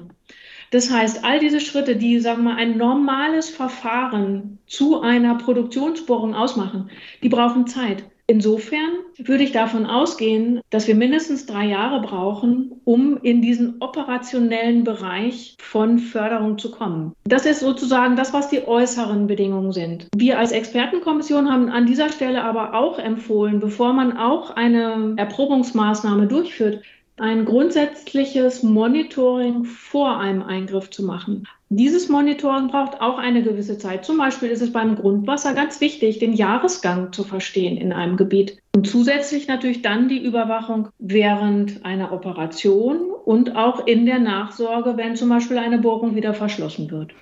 Das 0.70 0.90
heißt, 0.90 1.24
all 1.24 1.38
diese 1.38 1.60
Schritte, 1.60 1.96
die, 1.96 2.20
sagen 2.20 2.44
wir 2.44 2.50
mal, 2.50 2.56
ein 2.56 2.76
normales 2.76 3.48
Verfahren 3.48 4.58
zu 4.66 5.00
einer 5.00 5.36
Produktionsbohrung 5.36 6.34
ausmachen, 6.34 6.90
die 7.22 7.30
brauchen 7.30 7.66
Zeit. 7.66 8.04
Insofern 8.30 8.90
würde 9.16 9.42
ich 9.42 9.52
davon 9.52 9.86
ausgehen, 9.86 10.60
dass 10.68 10.86
wir 10.86 10.94
mindestens 10.94 11.46
drei 11.46 11.64
Jahre 11.64 12.02
brauchen, 12.02 12.78
um 12.84 13.16
in 13.22 13.40
diesen 13.40 13.80
operationellen 13.80 14.84
Bereich 14.84 15.56
von 15.62 15.98
Förderung 15.98 16.58
zu 16.58 16.70
kommen. 16.70 17.14
Das 17.24 17.46
ist 17.46 17.60
sozusagen 17.60 18.16
das, 18.16 18.34
was 18.34 18.50
die 18.50 18.68
äußeren 18.68 19.28
Bedingungen 19.28 19.72
sind. 19.72 20.08
Wir 20.14 20.38
als 20.38 20.52
Expertenkommission 20.52 21.50
haben 21.50 21.70
an 21.70 21.86
dieser 21.86 22.10
Stelle 22.10 22.44
aber 22.44 22.74
auch 22.74 22.98
empfohlen, 22.98 23.60
bevor 23.60 23.94
man 23.94 24.18
auch 24.18 24.50
eine 24.50 25.14
Erprobungsmaßnahme 25.16 26.26
durchführt, 26.26 26.82
ein 27.16 27.46
grundsätzliches 27.46 28.62
Monitoring 28.62 29.64
vor 29.64 30.18
einem 30.18 30.42
Eingriff 30.42 30.90
zu 30.90 31.02
machen. 31.02 31.48
Dieses 31.70 32.08
Monitoring 32.08 32.68
braucht 32.68 33.00
auch 33.02 33.18
eine 33.18 33.42
gewisse 33.42 33.76
Zeit. 33.76 34.04
Zum 34.04 34.16
Beispiel 34.16 34.48
ist 34.48 34.62
es 34.62 34.72
beim 34.72 34.96
Grundwasser 34.96 35.52
ganz 35.52 35.82
wichtig, 35.82 36.18
den 36.18 36.32
Jahresgang 36.32 37.12
zu 37.12 37.24
verstehen 37.24 37.76
in 37.76 37.92
einem 37.92 38.16
Gebiet. 38.16 38.56
Und 38.74 38.86
zusätzlich 38.86 39.48
natürlich 39.48 39.82
dann 39.82 40.08
die 40.08 40.24
Überwachung 40.24 40.88
während 40.98 41.84
einer 41.84 42.12
Operation 42.12 43.10
und 43.10 43.54
auch 43.54 43.86
in 43.86 44.06
der 44.06 44.18
Nachsorge, 44.18 44.96
wenn 44.96 45.16
zum 45.16 45.28
Beispiel 45.28 45.58
eine 45.58 45.78
Bohrung 45.78 46.14
wieder 46.14 46.32
verschlossen 46.32 46.90
wird. 46.90 47.12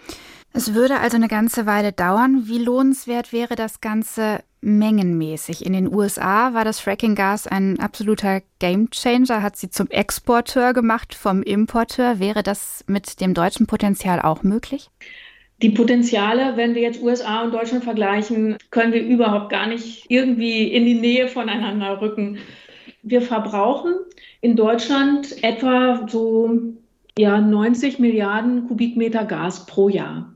Es 0.57 0.73
würde 0.73 1.01
also 1.01 1.17
eine 1.17 1.29
ganze 1.29 1.67
Weile 1.67 1.93
dauern. 1.93 2.45
Wie 2.47 2.57
lohnenswert 2.57 3.31
wäre 3.31 3.57
das 3.57 3.83
Ganze 3.83 4.41
mengenmäßig? 4.63 5.67
In 5.67 5.75
den 5.75 5.95
USA 5.95 6.55
war 6.55 6.65
das 6.65 6.81
Fracking-Gas 6.81 7.47
ein 7.47 7.79
absoluter 7.79 8.41
Gamechanger, 8.59 9.43
hat 9.43 9.59
sie 9.59 9.69
zum 9.69 9.91
Exporteur 9.91 10.73
gemacht 10.73 11.15
vom 11.15 11.43
Importeur. 11.43 12.21
Wäre 12.21 12.43
das 12.43 12.87
mit 12.87 13.21
dem 13.21 13.35
deutschen 13.35 13.67
Potenzial 13.67 14.23
auch 14.23 14.45
möglich? 14.45 14.89
Die 15.61 15.69
Potenziale, 15.69 16.57
wenn 16.57 16.75
wir 16.75 16.81
jetzt 16.81 17.03
USA 17.03 17.43
und 17.43 17.53
Deutschland 17.53 17.85
vergleichen, 17.85 18.57
können 18.71 18.95
wir 18.95 19.03
überhaupt 19.03 19.51
gar 19.51 19.67
nicht 19.67 20.07
irgendwie 20.09 20.73
in 20.73 20.87
die 20.87 20.95
Nähe 20.95 21.29
voneinander 21.29 22.01
rücken. 22.01 22.39
Wir 23.03 23.21
verbrauchen 23.21 23.93
in 24.41 24.57
Deutschland 24.57 25.45
etwa 25.45 26.09
so 26.09 26.59
ja, 27.19 27.43
90 27.43 27.99
Milliarden 27.99 28.69
Kubikmeter 28.69 29.27
Gas 29.27 29.67
pro 29.67 29.91
Jahr. 29.91 30.33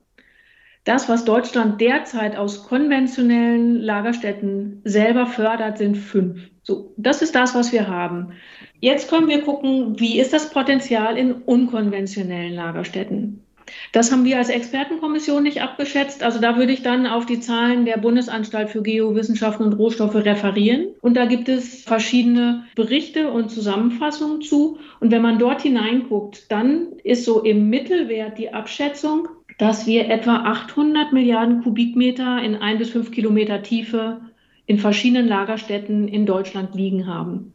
Das, 0.85 1.09
was 1.09 1.25
Deutschland 1.25 1.81
derzeit 1.81 2.37
aus 2.37 2.64
konventionellen 2.64 3.77
Lagerstätten 3.77 4.81
selber 4.85 5.27
fördert, 5.27 5.79
sind 5.79 5.97
fünf. 5.97 6.51
So, 6.62 6.95
das 6.97 7.21
ist 7.21 7.35
das, 7.35 7.55
was 7.55 7.73
wir 7.73 7.87
haben. 7.88 8.33
Jetzt 8.81 9.11
können 9.11 9.29
wir 9.29 9.43
gucken, 9.43 10.01
wie 10.01 10.19
ist 10.19 10.33
das 10.33 10.51
Potenzial 10.51 11.19
in 11.19 11.33
unkonventionellen 11.33 12.55
Lagerstätten. 12.55 13.45
Das 13.93 14.11
haben 14.11 14.25
wir 14.25 14.38
als 14.38 14.49
Expertenkommission 14.49 15.43
nicht 15.43 15.62
abgeschätzt. 15.62 16.23
Also 16.23 16.40
da 16.40 16.57
würde 16.57 16.73
ich 16.73 16.83
dann 16.83 17.07
auf 17.07 17.27
die 17.27 17.40
Zahlen 17.40 17.85
der 17.85 17.99
Bundesanstalt 17.99 18.71
für 18.71 18.83
Geowissenschaften 18.83 19.66
und 19.66 19.75
Rohstoffe 19.75 20.14
referieren. 20.14 20.88
Und 21.01 21.16
da 21.16 21.27
gibt 21.27 21.49
es 21.49 21.83
verschiedene 21.85 22.64
Berichte 22.75 23.31
und 23.31 23.51
Zusammenfassungen 23.51 24.43
zu. 24.43 24.79
Und 25.01 25.11
wenn 25.11 25.23
man 25.23 25.38
dort 25.38 25.62
hineinguckt, 25.62 26.51
dann 26.51 26.88
ist 27.05 27.25
so 27.25 27.43
im 27.43 27.69
Mittelwert 27.71 28.38
die 28.38 28.53
Abschätzung, 28.53 29.29
dass 29.61 29.87
wir 29.87 30.09
etwa 30.09 30.37
800 30.37 31.12
Milliarden 31.12 31.62
Kubikmeter 31.62 32.42
in 32.42 32.57
ein 32.57 32.79
bis 32.79 32.88
fünf 32.88 33.11
Kilometer 33.11 33.62
Tiefe 33.62 34.23
in 34.64 34.79
verschiedenen 34.79 35.29
Lagerstätten 35.29 36.09
in 36.09 36.25
Deutschland 36.25 36.75
liegen 36.75 37.07
haben. 37.07 37.53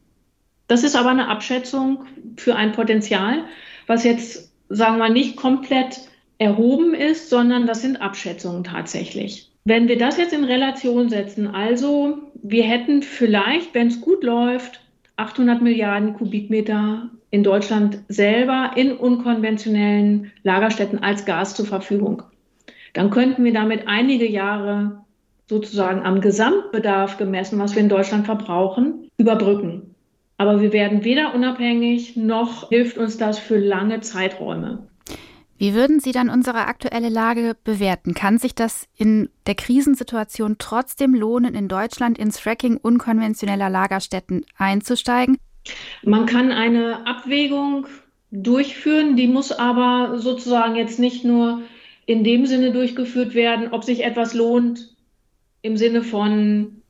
Das 0.68 0.84
ist 0.84 0.96
aber 0.96 1.10
eine 1.10 1.30
Abschätzung 1.30 2.06
für 2.38 2.56
ein 2.56 2.74
Potenzial, 2.74 3.46
was 3.88 4.04
jetzt, 4.04 4.54
sagen 4.70 5.00
wir, 5.00 5.10
nicht 5.10 5.36
komplett 5.36 6.02
erhoben 6.38 6.94
ist, 6.94 7.32
sondern 7.32 7.66
das 7.66 7.82
sind 7.82 8.00
Abschätzungen 8.00 8.64
tatsächlich. 8.64 9.50
Wenn 9.64 9.88
wir 9.88 9.98
das 9.98 10.18
jetzt 10.18 10.34
in 10.34 10.44
Relation 10.44 11.10
setzen, 11.10 11.48
also 11.48 12.20
wir 12.36 12.66
hätten 12.66 13.02
vielleicht, 13.02 13.74
wenn 13.74 13.88
es 13.88 14.00
gut 14.00 14.24
läuft, 14.24 14.80
800 15.16 15.60
Milliarden 15.60 16.14
Kubikmeter 16.14 17.10
in 17.30 17.44
Deutschland 17.44 18.00
selber 18.08 18.72
in 18.76 18.94
unkonventionellen 18.94 20.32
Lagerstätten 20.44 21.04
als 21.04 21.26
Gas 21.26 21.56
zur 21.56 21.66
Verfügung. 21.66 22.24
Dann 22.94 23.10
könnten 23.10 23.44
wir 23.44 23.54
damit 23.54 23.88
einige 23.88 24.28
Jahre 24.28 25.04
sozusagen 25.48 26.04
am 26.04 26.22
Gesamtbedarf 26.22 27.18
gemessen, 27.18 27.60
was 27.60 27.76
wir 27.76 27.82
in 27.82 27.90
Deutschland 27.90 28.26
verbrauchen, 28.26 29.10
überbrücken. 29.18 29.96
Aber 30.38 30.62
wir 30.62 30.74
werden 30.74 31.04
weder 31.04 31.34
unabhängig 31.34 32.18
noch 32.18 32.70
hilft 32.70 32.98
uns 32.98 33.18
das 33.18 33.40
für 33.40 33.58
lange 33.58 34.02
Zeiträume. 34.02 34.88
Wie 35.58 35.74
würden 35.74 36.02
Sie 36.02 36.12
dann 36.12 36.30
unsere 36.30 36.68
aktuelle 36.68 37.08
Lage 37.08 37.56
bewerten? 37.64 38.14
Kann 38.14 38.38
sich 38.38 38.56
das 38.56 38.88
in 38.98 39.30
der 39.48 39.56
Krisensituation 39.56 40.58
trotzdem 40.58 41.14
lohnen, 41.14 41.56
in 41.56 41.70
Deutschland 41.70 42.18
ins 42.18 42.40
Fracking 42.40 42.76
unkonventioneller 42.76 43.70
Lagerstätten 43.70 44.46
einzusteigen? 44.58 45.38
Man 46.04 46.26
kann 46.26 46.52
eine 46.52 47.08
Abwägung 47.08 47.88
durchführen, 48.32 49.16
die 49.16 49.28
muss 49.28 49.52
aber 49.52 50.20
sozusagen 50.20 50.76
jetzt 50.76 51.00
nicht 51.00 51.24
nur 51.24 51.62
in 52.06 52.24
dem 52.24 52.46
Sinne 52.46 52.72
durchgeführt 52.72 53.34
werden, 53.34 53.70
ob 53.72 53.84
sich 53.84 54.04
etwas 54.04 54.34
lohnt 54.34 54.96
im 55.62 55.78
Sinne 55.78 56.04
von, 56.04 56.82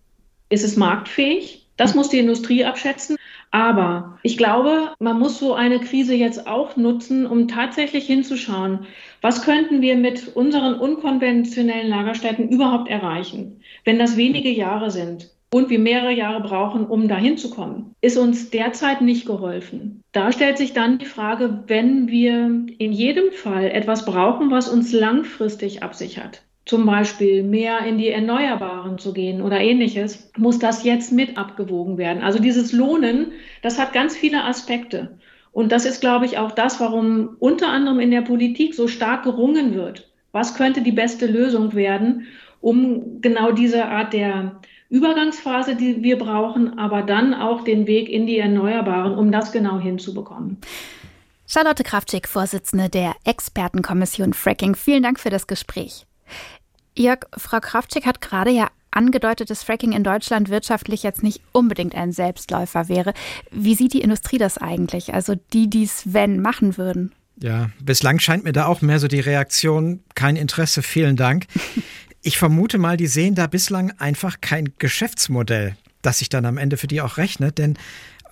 ist 0.49 0.63
es 0.63 0.75
marktfähig? 0.75 1.67
Das 1.77 1.95
muss 1.95 2.09
die 2.09 2.19
Industrie 2.19 2.65
abschätzen. 2.65 3.17
Aber 3.51 4.19
ich 4.23 4.37
glaube, 4.37 4.93
man 4.99 5.17
muss 5.17 5.39
so 5.39 5.53
eine 5.53 5.79
Krise 5.79 6.13
jetzt 6.13 6.45
auch 6.47 6.75
nutzen, 6.75 7.25
um 7.25 7.47
tatsächlich 7.47 8.05
hinzuschauen, 8.05 8.85
was 9.21 9.43
könnten 9.43 9.81
wir 9.81 9.95
mit 9.95 10.35
unseren 10.35 10.75
unkonventionellen 10.75 11.87
Lagerstätten 11.87 12.49
überhaupt 12.49 12.89
erreichen, 12.89 13.61
wenn 13.85 13.97
das 13.97 14.17
wenige 14.17 14.49
Jahre 14.49 14.91
sind 14.91 15.29
und 15.53 15.69
wir 15.69 15.79
mehrere 15.79 16.11
Jahre 16.11 16.41
brauchen, 16.41 16.85
um 16.85 17.07
dahin 17.07 17.37
zu 17.37 17.49
kommen, 17.49 17.95
ist 18.01 18.17
uns 18.17 18.49
derzeit 18.49 19.01
nicht 19.01 19.25
geholfen. 19.25 20.03
Da 20.11 20.31
stellt 20.31 20.57
sich 20.57 20.73
dann 20.73 20.97
die 20.97 21.05
Frage, 21.05 21.63
wenn 21.67 22.09
wir 22.09 22.65
in 22.77 22.91
jedem 22.91 23.31
Fall 23.31 23.65
etwas 23.65 24.05
brauchen, 24.05 24.51
was 24.51 24.67
uns 24.67 24.91
langfristig 24.91 25.83
absichert, 25.83 26.43
zum 26.65 26.85
Beispiel 26.85 27.43
mehr 27.43 27.85
in 27.85 27.97
die 27.97 28.09
Erneuerbaren 28.09 28.97
zu 28.97 29.13
gehen 29.13 29.41
oder 29.41 29.59
ähnliches, 29.59 30.31
muss 30.37 30.59
das 30.59 30.83
jetzt 30.83 31.11
mit 31.11 31.37
abgewogen 31.37 31.97
werden. 31.97 32.23
Also 32.23 32.39
dieses 32.39 32.73
Lohnen, 32.73 33.31
das 33.61 33.79
hat 33.79 33.93
ganz 33.93 34.15
viele 34.15 34.43
Aspekte. 34.43 35.17
Und 35.51 35.71
das 35.71 35.85
ist, 35.85 36.01
glaube 36.01 36.25
ich, 36.25 36.37
auch 36.37 36.51
das, 36.51 36.81
warum 36.81 37.37
unter 37.39 37.69
anderem 37.69 38.01
in 38.01 38.11
der 38.11 38.23
Politik 38.23 38.73
so 38.73 38.89
stark 38.89 39.23
gerungen 39.23 39.73
wird. 39.73 40.11
Was 40.33 40.55
könnte 40.55 40.81
die 40.81 40.91
beste 40.91 41.27
Lösung 41.27 41.75
werden, 41.75 42.27
um 42.59 43.21
genau 43.21 43.53
diese 43.53 43.85
Art 43.85 44.11
der 44.11 44.59
Übergangsphase, 44.95 45.75
die 45.75 46.03
wir 46.03 46.17
brauchen, 46.17 46.79
aber 46.79 47.01
dann 47.01 47.33
auch 47.33 47.65
den 47.65 47.85
Weg 47.85 48.07
in 48.07 48.25
die 48.25 48.39
Erneuerbaren, 48.39 49.17
um 49.17 49.29
das 49.29 49.51
genau 49.51 49.77
hinzubekommen. 49.77 50.57
Charlotte 51.45 51.83
Kraftschick, 51.83 52.29
Vorsitzende 52.29 52.89
der 52.89 53.13
Expertenkommission 53.25 54.33
Fracking, 54.33 54.73
vielen 54.73 55.03
Dank 55.03 55.19
für 55.19 55.29
das 55.29 55.47
Gespräch. 55.47 56.05
Jörg, 56.97 57.19
Frau 57.37 57.59
Kraftschick 57.59 58.05
hat 58.05 58.21
gerade 58.21 58.51
ja 58.51 58.69
angedeutet, 58.91 59.49
dass 59.49 59.63
Fracking 59.63 59.91
in 59.91 60.05
Deutschland 60.05 60.49
wirtschaftlich 60.49 61.03
jetzt 61.03 61.23
nicht 61.23 61.41
unbedingt 61.51 61.93
ein 61.93 62.13
Selbstläufer 62.13 62.87
wäre. 62.87 63.13
Wie 63.51 63.75
sieht 63.75 63.91
die 63.91 64.01
Industrie 64.01 64.37
das 64.37 64.57
eigentlich? 64.57 65.13
Also 65.13 65.35
die, 65.51 65.69
die 65.69 65.83
es, 65.83 66.13
wenn, 66.13 66.41
machen 66.41 66.77
würden? 66.77 67.13
Ja, 67.41 67.69
bislang 67.81 68.19
scheint 68.19 68.45
mir 68.45 68.53
da 68.53 68.65
auch 68.65 68.81
mehr 68.81 68.99
so 68.99 69.09
die 69.09 69.19
Reaktion, 69.19 69.99
kein 70.15 70.37
Interesse, 70.37 70.81
vielen 70.81 71.17
Dank. 71.17 71.47
Ich 72.27 72.39
vermute 72.39 72.79
mal, 72.79 72.97
die 72.97 73.05
sehen 73.05 73.35
da 73.35 73.45
bislang 73.45 73.91
einfach 73.99 74.41
kein 74.41 74.73
Geschäftsmodell, 74.79 75.77
das 76.01 76.17
sich 76.17 76.29
dann 76.29 76.47
am 76.47 76.57
Ende 76.57 76.75
für 76.75 76.87
die 76.87 76.99
auch 77.01 77.17
rechnet, 77.17 77.59
denn 77.59 77.77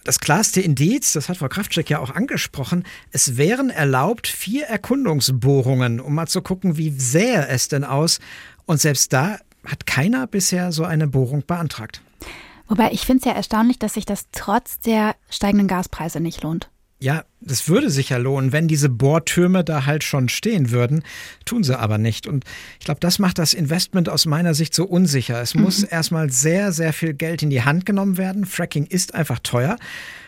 das 0.03 0.19
klarste 0.19 0.62
Indiz, 0.62 1.13
das 1.13 1.29
hat 1.29 1.38
Frau 1.38 1.47
Kraftschick 1.47 1.91
ja 1.91 1.99
auch 1.99 2.10
angesprochen, 2.10 2.86
es 3.12 3.38
wären 3.38 3.69
erlaubt 3.69 4.25
vier 4.25 4.65
Erkundungsbohrungen, 4.65 5.99
um 5.99 6.15
mal 6.15 6.25
zu 6.25 6.41
gucken, 6.41 6.75
wie 6.75 6.89
sähe 6.89 7.47
es 7.47 7.67
denn 7.67 7.84
aus, 7.84 8.19
und 8.65 8.82
selbst 8.82 9.13
da 9.13 9.38
hat 9.63 9.86
keiner 9.86 10.25
bisher 10.25 10.71
so 10.71 10.86
eine 10.86 11.08
Bohrung 11.08 11.43
beantragt. 11.45 12.01
Wobei 12.67 12.93
ich 12.93 13.01
finde 13.01 13.19
es 13.19 13.25
ja 13.25 13.34
erstaunlich, 13.34 13.77
dass 13.77 13.93
sich 13.93 14.06
das 14.06 14.25
trotz 14.32 14.79
der 14.79 15.15
steigenden 15.29 15.67
Gaspreise 15.67 16.19
nicht 16.19 16.41
lohnt. 16.41 16.71
Ja, 17.04 17.26
das 17.42 17.68
würde 17.68 17.89
sich 17.89 18.12
ja 18.12 18.18
lohnen, 18.18 18.54
wenn 18.54 18.70
diese 18.70 18.88
Bohrtürme 18.88 19.66
da 19.66 19.86
halt 19.86 20.06
schon 20.06 20.30
stehen 20.30 20.72
würden. 20.72 21.04
Tun 21.44 21.66
sie 21.66 21.78
aber 21.78 21.98
nicht. 21.98 22.28
Und 22.28 22.46
ich 22.80 22.86
glaube, 22.86 23.02
das 23.02 23.20
macht 23.20 23.39
das 23.39 23.54
Investment 23.54 24.08
aus 24.08 24.26
meiner 24.26 24.54
Sicht 24.54 24.74
so 24.74 24.86
unsicher. 24.86 25.42
Es 25.42 25.54
mhm. 25.54 25.63
muss 25.63 25.84
erstmal 25.84 26.30
sehr, 26.30 26.72
sehr 26.72 26.94
viel 26.94 27.13
Geld 27.13 27.44
in 27.44 27.50
die 27.50 27.63
Hand 27.63 27.86
genommen 27.86 28.16
werden. 28.18 28.46
Fracking 28.46 28.86
ist 28.86 29.16
einfach 29.16 29.39
teuer. 29.39 29.76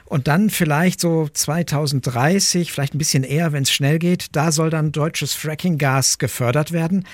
Und 0.04 0.28
dann 0.28 0.50
vielleicht 0.50 1.00
so 1.00 1.30
2030, 1.32 2.74
vielleicht 2.74 2.94
ein 2.94 2.98
bisschen 2.98 3.24
eher, 3.24 3.54
wenn 3.54 3.64
es 3.64 3.72
schnell 3.72 3.98
geht, 3.98 4.28
da 4.34 4.52
soll 4.52 4.70
dann 4.70 4.92
deutsches 4.92 5.34
Fracking-Gas 5.34 6.18
gefördert 6.18 6.74
werden. 6.74 7.06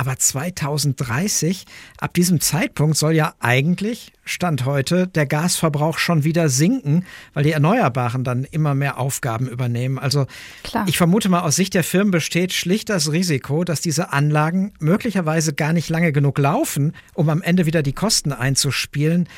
Aber 0.00 0.16
2030, 0.16 1.66
ab 1.98 2.14
diesem 2.14 2.40
Zeitpunkt 2.40 2.96
soll 2.96 3.12
ja 3.12 3.34
eigentlich, 3.38 4.12
Stand 4.24 4.64
heute, 4.64 5.06
der 5.06 5.26
Gasverbrauch 5.26 5.98
schon 5.98 6.24
wieder 6.24 6.48
sinken, 6.48 7.04
weil 7.34 7.44
die 7.44 7.52
Erneuerbaren 7.52 8.24
dann 8.24 8.44
immer 8.44 8.74
mehr 8.74 8.96
Aufgaben 8.96 9.46
übernehmen. 9.46 9.98
Also 9.98 10.24
Klar. 10.62 10.86
ich 10.88 10.96
vermute 10.96 11.28
mal, 11.28 11.40
aus 11.40 11.56
Sicht 11.56 11.74
der 11.74 11.84
Firmen 11.84 12.12
besteht 12.12 12.54
schlicht 12.54 12.88
das 12.88 13.12
Risiko, 13.12 13.62
dass 13.62 13.82
diese 13.82 14.10
Anlagen 14.10 14.72
möglicherweise 14.78 15.52
gar 15.52 15.74
nicht 15.74 15.90
lange 15.90 16.12
genug 16.12 16.38
laufen, 16.38 16.94
um 17.12 17.28
am 17.28 17.42
Ende 17.42 17.66
wieder 17.66 17.82
die 17.82 17.92
Kosten 17.92 18.32
einzuspielen. 18.32 19.28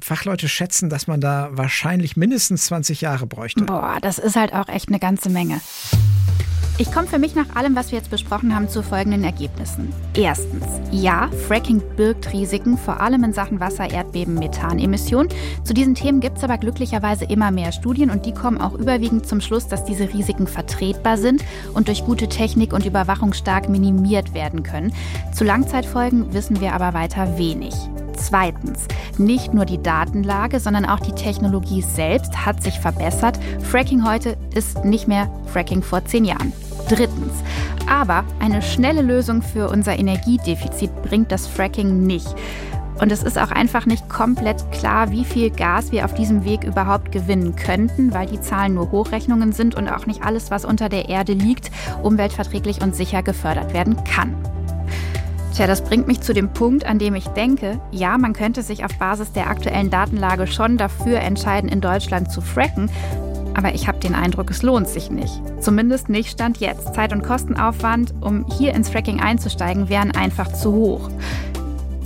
Fachleute 0.00 0.48
schätzen, 0.48 0.88
dass 0.88 1.06
man 1.06 1.20
da 1.20 1.50
wahrscheinlich 1.52 2.16
mindestens 2.16 2.64
20 2.64 3.02
Jahre 3.02 3.26
bräuchte. 3.26 3.64
Boah, 3.64 3.98
das 4.00 4.18
ist 4.18 4.36
halt 4.36 4.54
auch 4.54 4.70
echt 4.70 4.88
eine 4.88 5.00
ganze 5.00 5.28
Menge. 5.28 5.60
Ich 6.80 6.92
komme 6.92 7.08
für 7.08 7.18
mich 7.18 7.34
nach 7.34 7.56
allem, 7.56 7.74
was 7.74 7.90
wir 7.90 7.98
jetzt 7.98 8.10
besprochen 8.10 8.54
haben, 8.54 8.68
zu 8.68 8.84
folgenden 8.84 9.24
Ergebnissen. 9.24 9.92
Erstens, 10.14 10.64
ja, 10.92 11.28
Fracking 11.48 11.82
birgt 11.96 12.32
Risiken, 12.32 12.78
vor 12.78 13.00
allem 13.00 13.24
in 13.24 13.32
Sachen 13.32 13.58
Wasser, 13.58 13.90
Erdbeben, 13.90 14.34
Methanemissionen. 14.34 15.28
Zu 15.64 15.74
diesen 15.74 15.96
Themen 15.96 16.20
gibt 16.20 16.38
es 16.38 16.44
aber 16.44 16.56
glücklicherweise 16.56 17.24
immer 17.24 17.50
mehr 17.50 17.72
Studien 17.72 18.10
und 18.10 18.26
die 18.26 18.32
kommen 18.32 18.60
auch 18.60 18.74
überwiegend 18.74 19.26
zum 19.26 19.40
Schluss, 19.40 19.66
dass 19.66 19.86
diese 19.86 20.14
Risiken 20.14 20.46
vertretbar 20.46 21.18
sind 21.18 21.44
und 21.74 21.88
durch 21.88 22.04
gute 22.04 22.28
Technik 22.28 22.72
und 22.72 22.86
Überwachung 22.86 23.32
stark 23.32 23.68
minimiert 23.68 24.32
werden 24.32 24.62
können. 24.62 24.92
Zu 25.34 25.42
Langzeitfolgen 25.42 26.32
wissen 26.32 26.60
wir 26.60 26.74
aber 26.74 26.94
weiter 26.94 27.38
wenig. 27.38 27.74
Zweitens, 28.16 28.86
nicht 29.16 29.52
nur 29.52 29.64
die 29.64 29.82
Datenlage, 29.82 30.60
sondern 30.60 30.84
auch 30.84 31.00
die 31.00 31.12
Technologie 31.12 31.82
selbst 31.82 32.46
hat 32.46 32.62
sich 32.62 32.78
verbessert. 32.78 33.36
Fracking 33.64 34.08
heute 34.08 34.36
ist 34.54 34.84
nicht 34.84 35.08
mehr 35.08 35.28
Fracking 35.52 35.82
vor 35.82 36.04
zehn 36.04 36.24
Jahren. 36.24 36.52
Drittens, 36.88 37.34
aber 37.86 38.24
eine 38.40 38.62
schnelle 38.62 39.02
Lösung 39.02 39.42
für 39.42 39.68
unser 39.68 39.98
Energiedefizit 39.98 41.02
bringt 41.02 41.30
das 41.30 41.46
Fracking 41.46 42.06
nicht. 42.06 42.34
Und 43.00 43.12
es 43.12 43.22
ist 43.22 43.38
auch 43.38 43.50
einfach 43.50 43.86
nicht 43.86 44.08
komplett 44.08 44.72
klar, 44.72 45.10
wie 45.10 45.24
viel 45.24 45.50
Gas 45.50 45.92
wir 45.92 46.04
auf 46.04 46.14
diesem 46.14 46.44
Weg 46.44 46.64
überhaupt 46.64 47.12
gewinnen 47.12 47.54
könnten, 47.54 48.12
weil 48.12 48.26
die 48.26 48.40
Zahlen 48.40 48.74
nur 48.74 48.90
Hochrechnungen 48.90 49.52
sind 49.52 49.74
und 49.74 49.88
auch 49.88 50.06
nicht 50.06 50.22
alles, 50.22 50.50
was 50.50 50.64
unter 50.64 50.88
der 50.88 51.08
Erde 51.08 51.34
liegt, 51.34 51.70
umweltverträglich 52.02 52.82
und 52.82 52.96
sicher 52.96 53.22
gefördert 53.22 53.72
werden 53.72 54.02
kann. 54.04 54.34
Tja, 55.54 55.66
das 55.66 55.82
bringt 55.82 56.06
mich 56.06 56.20
zu 56.20 56.32
dem 56.34 56.50
Punkt, 56.52 56.84
an 56.86 56.98
dem 56.98 57.14
ich 57.14 57.26
denke, 57.28 57.80
ja, 57.90 58.16
man 58.16 58.32
könnte 58.32 58.62
sich 58.62 58.84
auf 58.84 58.96
Basis 58.98 59.32
der 59.32 59.48
aktuellen 59.48 59.90
Datenlage 59.90 60.46
schon 60.46 60.76
dafür 60.76 61.20
entscheiden, 61.20 61.68
in 61.68 61.80
Deutschland 61.80 62.30
zu 62.32 62.40
fracken, 62.40 62.90
aber 63.58 63.74
ich 63.74 63.88
habe 63.88 63.98
den 63.98 64.14
Eindruck, 64.14 64.52
es 64.52 64.62
lohnt 64.62 64.86
sich 64.86 65.10
nicht. 65.10 65.42
Zumindest 65.60 66.08
nicht 66.08 66.30
Stand 66.30 66.58
jetzt. 66.58 66.94
Zeit- 66.94 67.12
und 67.12 67.24
Kostenaufwand, 67.24 68.14
um 68.20 68.46
hier 68.56 68.72
ins 68.72 68.88
Fracking 68.88 69.18
einzusteigen, 69.18 69.88
wären 69.88 70.12
einfach 70.12 70.52
zu 70.52 70.72
hoch. 70.72 71.10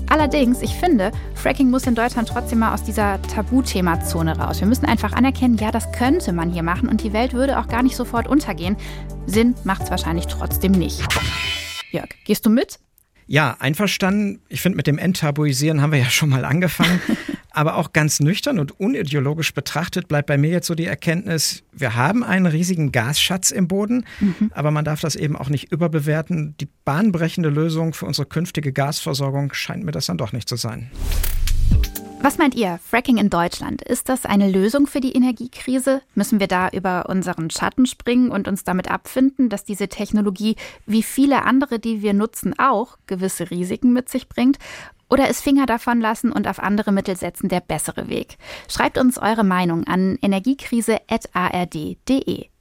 Allerdings, 0.08 0.62
ich 0.62 0.74
finde, 0.74 1.12
Fracking 1.34 1.68
muss 1.68 1.86
in 1.86 1.94
Deutschland 1.94 2.30
trotzdem 2.30 2.60
mal 2.60 2.72
aus 2.72 2.84
dieser 2.84 3.20
Tabuthema-Zone 3.20 4.38
raus. 4.38 4.60
Wir 4.60 4.66
müssen 4.66 4.86
einfach 4.86 5.12
anerkennen, 5.12 5.58
ja, 5.58 5.70
das 5.70 5.92
könnte 5.92 6.32
man 6.32 6.48
hier 6.48 6.62
machen 6.62 6.88
und 6.88 7.02
die 7.02 7.12
Welt 7.12 7.34
würde 7.34 7.58
auch 7.58 7.68
gar 7.68 7.82
nicht 7.82 7.96
sofort 7.96 8.28
untergehen. 8.28 8.78
Sinn 9.26 9.54
macht 9.62 9.82
es 9.82 9.90
wahrscheinlich 9.90 10.28
trotzdem 10.28 10.72
nicht. 10.72 11.02
Jörg, 11.90 12.08
gehst 12.24 12.46
du 12.46 12.50
mit? 12.50 12.78
Ja, 13.26 13.56
einverstanden. 13.58 14.40
Ich 14.48 14.60
finde, 14.60 14.76
mit 14.76 14.86
dem 14.86 14.98
Enttabuisieren 14.98 15.80
haben 15.80 15.92
wir 15.92 15.98
ja 15.98 16.10
schon 16.10 16.28
mal 16.28 16.44
angefangen. 16.44 17.00
Aber 17.54 17.76
auch 17.76 17.92
ganz 17.92 18.20
nüchtern 18.20 18.58
und 18.58 18.80
unideologisch 18.80 19.52
betrachtet 19.52 20.08
bleibt 20.08 20.26
bei 20.26 20.38
mir 20.38 20.50
jetzt 20.50 20.66
so 20.66 20.74
die 20.74 20.86
Erkenntnis, 20.86 21.62
wir 21.70 21.94
haben 21.94 22.24
einen 22.24 22.46
riesigen 22.46 22.92
Gasschatz 22.92 23.50
im 23.50 23.68
Boden, 23.68 24.06
mhm. 24.20 24.50
aber 24.54 24.70
man 24.70 24.86
darf 24.86 25.00
das 25.00 25.16
eben 25.16 25.36
auch 25.36 25.50
nicht 25.50 25.70
überbewerten. 25.70 26.54
Die 26.62 26.68
bahnbrechende 26.86 27.50
Lösung 27.50 27.92
für 27.92 28.06
unsere 28.06 28.26
künftige 28.26 28.72
Gasversorgung 28.72 29.52
scheint 29.52 29.84
mir 29.84 29.92
das 29.92 30.06
dann 30.06 30.16
doch 30.16 30.32
nicht 30.32 30.48
zu 30.48 30.56
sein. 30.56 30.90
Was 32.24 32.38
meint 32.38 32.54
ihr, 32.54 32.78
Fracking 32.88 33.16
in 33.16 33.30
Deutschland? 33.30 33.82
Ist 33.82 34.08
das 34.08 34.26
eine 34.26 34.48
Lösung 34.48 34.86
für 34.86 35.00
die 35.00 35.10
Energiekrise? 35.10 36.02
Müssen 36.14 36.38
wir 36.38 36.46
da 36.46 36.68
über 36.68 37.08
unseren 37.08 37.50
Schatten 37.50 37.84
springen 37.84 38.30
und 38.30 38.46
uns 38.46 38.62
damit 38.62 38.88
abfinden, 38.88 39.48
dass 39.48 39.64
diese 39.64 39.88
Technologie 39.88 40.54
wie 40.86 41.02
viele 41.02 41.44
andere, 41.44 41.80
die 41.80 42.00
wir 42.00 42.12
nutzen, 42.12 42.56
auch 42.60 42.96
gewisse 43.08 43.50
Risiken 43.50 43.92
mit 43.92 44.08
sich 44.08 44.28
bringt? 44.28 44.58
Oder 45.10 45.28
ist 45.28 45.42
Finger 45.42 45.66
davon 45.66 46.00
lassen 46.00 46.30
und 46.30 46.46
auf 46.46 46.60
andere 46.60 46.92
Mittel 46.92 47.16
setzen 47.16 47.48
der 47.48 47.58
bessere 47.58 48.08
Weg? 48.08 48.36
Schreibt 48.68 48.98
uns 48.98 49.18
eure 49.18 49.42
Meinung 49.42 49.84
an 49.88 50.16
energiekrise.ard.de. 50.22 52.51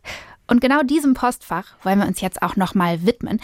Und 0.51 0.59
genau 0.59 0.83
diesem 0.83 1.13
Postfach 1.13 1.63
wollen 1.81 1.99
wir 1.99 2.07
uns 2.07 2.19
jetzt 2.19 2.41
auch 2.41 2.57
nochmal 2.57 3.05
widmen. 3.05 3.39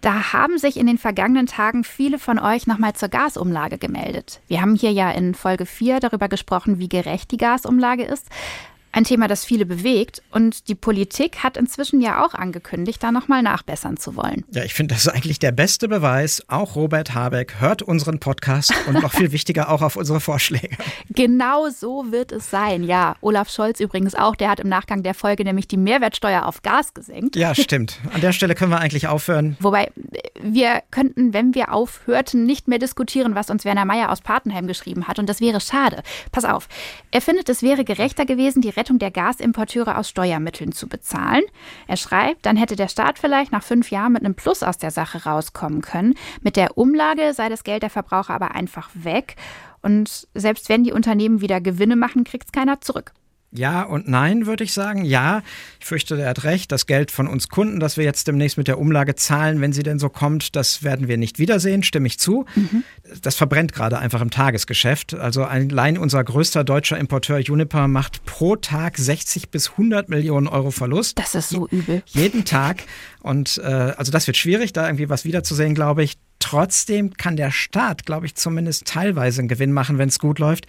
Da 0.00 0.32
haben 0.32 0.58
sich 0.58 0.76
in 0.76 0.86
den 0.86 0.96
vergangenen 0.96 1.48
Tagen 1.48 1.82
viele 1.82 2.20
von 2.20 2.38
euch 2.38 2.68
nochmal 2.68 2.92
zur 2.92 3.08
Gasumlage 3.08 3.78
gemeldet. 3.78 4.40
Wir 4.46 4.60
haben 4.60 4.76
hier 4.76 4.92
ja 4.92 5.10
in 5.10 5.34
Folge 5.34 5.66
4 5.66 5.98
darüber 5.98 6.28
gesprochen, 6.28 6.78
wie 6.78 6.88
gerecht 6.88 7.32
die 7.32 7.36
Gasumlage 7.36 8.04
ist. 8.04 8.28
Ein 8.94 9.04
Thema, 9.04 9.26
das 9.26 9.44
viele 9.44 9.64
bewegt. 9.64 10.22
Und 10.30 10.68
die 10.68 10.74
Politik 10.74 11.38
hat 11.42 11.56
inzwischen 11.56 12.02
ja 12.02 12.22
auch 12.22 12.34
angekündigt, 12.34 13.02
da 13.02 13.10
nochmal 13.10 13.42
nachbessern 13.42 13.96
zu 13.96 14.16
wollen. 14.16 14.44
Ja, 14.52 14.64
ich 14.64 14.74
finde, 14.74 14.94
das 14.94 15.06
ist 15.06 15.12
eigentlich 15.12 15.38
der 15.38 15.52
beste 15.52 15.88
Beweis. 15.88 16.42
Auch 16.48 16.76
Robert 16.76 17.14
Habeck 17.14 17.58
hört 17.58 17.80
unseren 17.80 18.20
Podcast 18.20 18.74
und 18.86 19.00
noch 19.00 19.12
viel 19.12 19.32
wichtiger 19.32 19.70
auch 19.70 19.80
auf 19.80 19.96
unsere 19.96 20.20
Vorschläge. 20.20 20.76
Genau 21.14 21.68
so 21.68 22.10
wird 22.10 22.32
es 22.32 22.50
sein. 22.50 22.84
Ja, 22.84 23.16
Olaf 23.20 23.50
Scholz 23.50 23.80
übrigens 23.80 24.14
auch. 24.14 24.34
Der 24.34 24.48
hat 24.50 24.60
im 24.60 24.68
Nachgang 24.68 25.02
der 25.02 25.14
Folge 25.14 25.44
nämlich 25.44 25.68
die 25.68 25.76
Mehrwertsteuer 25.76 26.46
auf 26.46 26.62
Gas 26.62 26.94
gesenkt. 26.94 27.36
Ja, 27.36 27.54
stimmt. 27.54 27.98
An 28.12 28.20
der 28.20 28.32
Stelle 28.32 28.54
können 28.54 28.70
wir 28.70 28.80
eigentlich 28.80 29.08
aufhören. 29.08 29.56
Wobei, 29.60 29.90
wir 30.40 30.82
könnten, 30.90 31.32
wenn 31.32 31.54
wir 31.54 31.72
aufhörten, 31.72 32.44
nicht 32.44 32.68
mehr 32.68 32.78
diskutieren, 32.78 33.34
was 33.34 33.50
uns 33.50 33.64
Werner 33.64 33.84
Meyer 33.84 34.10
aus 34.10 34.20
Patenheim 34.20 34.66
geschrieben 34.66 35.06
hat. 35.06 35.18
Und 35.18 35.28
das 35.28 35.40
wäre 35.40 35.60
schade. 35.60 36.02
Pass 36.30 36.44
auf. 36.44 36.68
Er 37.10 37.20
findet, 37.20 37.48
es 37.48 37.62
wäre 37.62 37.84
gerechter 37.84 38.26
gewesen, 38.26 38.62
die 38.62 38.70
Rettung 38.82 38.98
der 38.98 39.12
Gasimporteure 39.12 39.96
aus 39.96 40.08
Steuermitteln 40.08 40.72
zu 40.72 40.88
bezahlen. 40.88 41.44
Er 41.86 41.96
schreibt, 41.96 42.44
dann 42.46 42.56
hätte 42.56 42.74
der 42.74 42.88
Staat 42.88 43.20
vielleicht 43.20 43.52
nach 43.52 43.62
fünf 43.62 43.92
Jahren 43.92 44.12
mit 44.12 44.24
einem 44.24 44.34
Plus 44.34 44.64
aus 44.64 44.76
der 44.76 44.90
Sache 44.90 45.22
rauskommen 45.22 45.82
können. 45.82 46.14
Mit 46.40 46.56
der 46.56 46.76
Umlage 46.76 47.32
sei 47.32 47.48
das 47.48 47.62
Geld 47.62 47.84
der 47.84 47.90
Verbraucher 47.90 48.34
aber 48.34 48.56
einfach 48.56 48.90
weg. 48.94 49.36
Und 49.82 50.26
selbst 50.34 50.68
wenn 50.68 50.82
die 50.82 50.92
Unternehmen 50.92 51.40
wieder 51.40 51.60
Gewinne 51.60 51.94
machen, 51.94 52.24
kriegt 52.24 52.46
es 52.46 52.52
keiner 52.52 52.80
zurück. 52.80 53.12
Ja 53.54 53.82
und 53.82 54.08
nein, 54.08 54.46
würde 54.46 54.64
ich 54.64 54.72
sagen. 54.72 55.04
Ja, 55.04 55.42
ich 55.78 55.86
fürchte, 55.86 56.20
er 56.20 56.30
hat 56.30 56.44
recht. 56.44 56.72
Das 56.72 56.86
Geld 56.86 57.10
von 57.10 57.28
uns 57.28 57.48
Kunden, 57.48 57.80
das 57.80 57.98
wir 57.98 58.04
jetzt 58.04 58.26
demnächst 58.26 58.56
mit 58.56 58.66
der 58.66 58.78
Umlage 58.78 59.14
zahlen, 59.14 59.60
wenn 59.60 59.74
sie 59.74 59.82
denn 59.82 59.98
so 59.98 60.08
kommt, 60.08 60.56
das 60.56 60.82
werden 60.82 61.06
wir 61.06 61.18
nicht 61.18 61.38
wiedersehen, 61.38 61.82
stimme 61.82 62.06
ich 62.06 62.18
zu. 62.18 62.46
Mhm. 62.54 62.82
Das 63.20 63.36
verbrennt 63.36 63.74
gerade 63.74 63.98
einfach 63.98 64.22
im 64.22 64.30
Tagesgeschäft. 64.30 65.14
Also 65.14 65.44
allein 65.44 65.98
unser 65.98 66.24
größter 66.24 66.64
deutscher 66.64 66.96
Importeur 66.96 67.38
Juniper 67.38 67.88
macht 67.88 68.24
pro 68.24 68.56
Tag 68.56 68.96
60 68.96 69.50
bis 69.50 69.72
100 69.72 70.08
Millionen 70.08 70.48
Euro 70.48 70.70
Verlust. 70.70 71.18
Das 71.18 71.34
ist 71.34 71.50
so 71.50 71.68
übel. 71.68 72.02
Jeden 72.06 72.46
Tag. 72.46 72.84
Und 73.22 73.60
äh, 73.62 73.94
also 73.96 74.10
das 74.10 74.26
wird 74.26 74.36
schwierig, 74.36 74.72
da 74.72 74.86
irgendwie 74.86 75.08
was 75.08 75.24
wiederzusehen, 75.24 75.74
glaube 75.74 76.02
ich. 76.02 76.16
Trotzdem 76.40 77.14
kann 77.14 77.36
der 77.36 77.52
Staat, 77.52 78.04
glaube 78.04 78.26
ich, 78.26 78.34
zumindest 78.34 78.86
teilweise 78.86 79.40
einen 79.40 79.48
Gewinn 79.48 79.72
machen, 79.72 79.98
wenn 79.98 80.08
es 80.08 80.18
gut 80.18 80.40
läuft. 80.40 80.66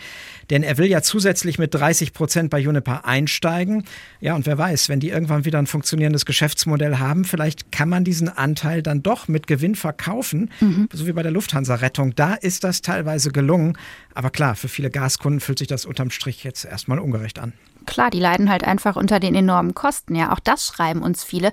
Denn 0.51 0.61
er 0.61 0.77
will 0.77 0.85
ja 0.85 1.01
zusätzlich 1.01 1.57
mit 1.57 1.73
30 1.73 2.13
Prozent 2.13 2.51
bei 2.51 2.59
Juniper 2.59 3.05
einsteigen. 3.05 3.83
Ja, 4.19 4.35
und 4.35 4.45
wer 4.45 4.55
weiß, 4.55 4.87
wenn 4.89 4.99
die 4.99 5.09
irgendwann 5.09 5.45
wieder 5.45 5.57
ein 5.57 5.65
funktionierendes 5.65 6.27
Geschäftsmodell 6.27 6.99
haben, 6.99 7.25
vielleicht 7.25 7.71
kann 7.71 7.89
man 7.89 8.03
diesen 8.03 8.29
Anteil 8.29 8.83
dann 8.83 9.01
doch 9.01 9.27
mit 9.27 9.47
Gewinn 9.47 9.73
verkaufen, 9.73 10.51
mhm. 10.59 10.89
so 10.93 11.07
wie 11.07 11.11
bei 11.11 11.23
der 11.23 11.31
Lufthansa-Rettung. 11.31 12.13
Da 12.13 12.35
ist 12.35 12.63
das 12.63 12.81
teilweise 12.81 13.31
gelungen. 13.31 13.75
Aber 14.13 14.29
klar, 14.29 14.55
für 14.55 14.67
viele 14.67 14.91
Gaskunden 14.91 15.39
fühlt 15.39 15.57
sich 15.57 15.67
das 15.67 15.85
unterm 15.85 16.11
Strich 16.11 16.43
jetzt 16.43 16.65
erstmal 16.65 16.99
ungerecht 16.99 17.39
an 17.39 17.53
klar, 17.85 18.09
die 18.09 18.19
leiden 18.19 18.49
halt 18.49 18.63
einfach 18.63 18.95
unter 18.95 19.19
den 19.19 19.35
enormen 19.35 19.73
Kosten. 19.73 20.15
Ja, 20.15 20.31
auch 20.33 20.39
das 20.39 20.67
schreiben 20.67 21.01
uns 21.01 21.23
viele. 21.23 21.51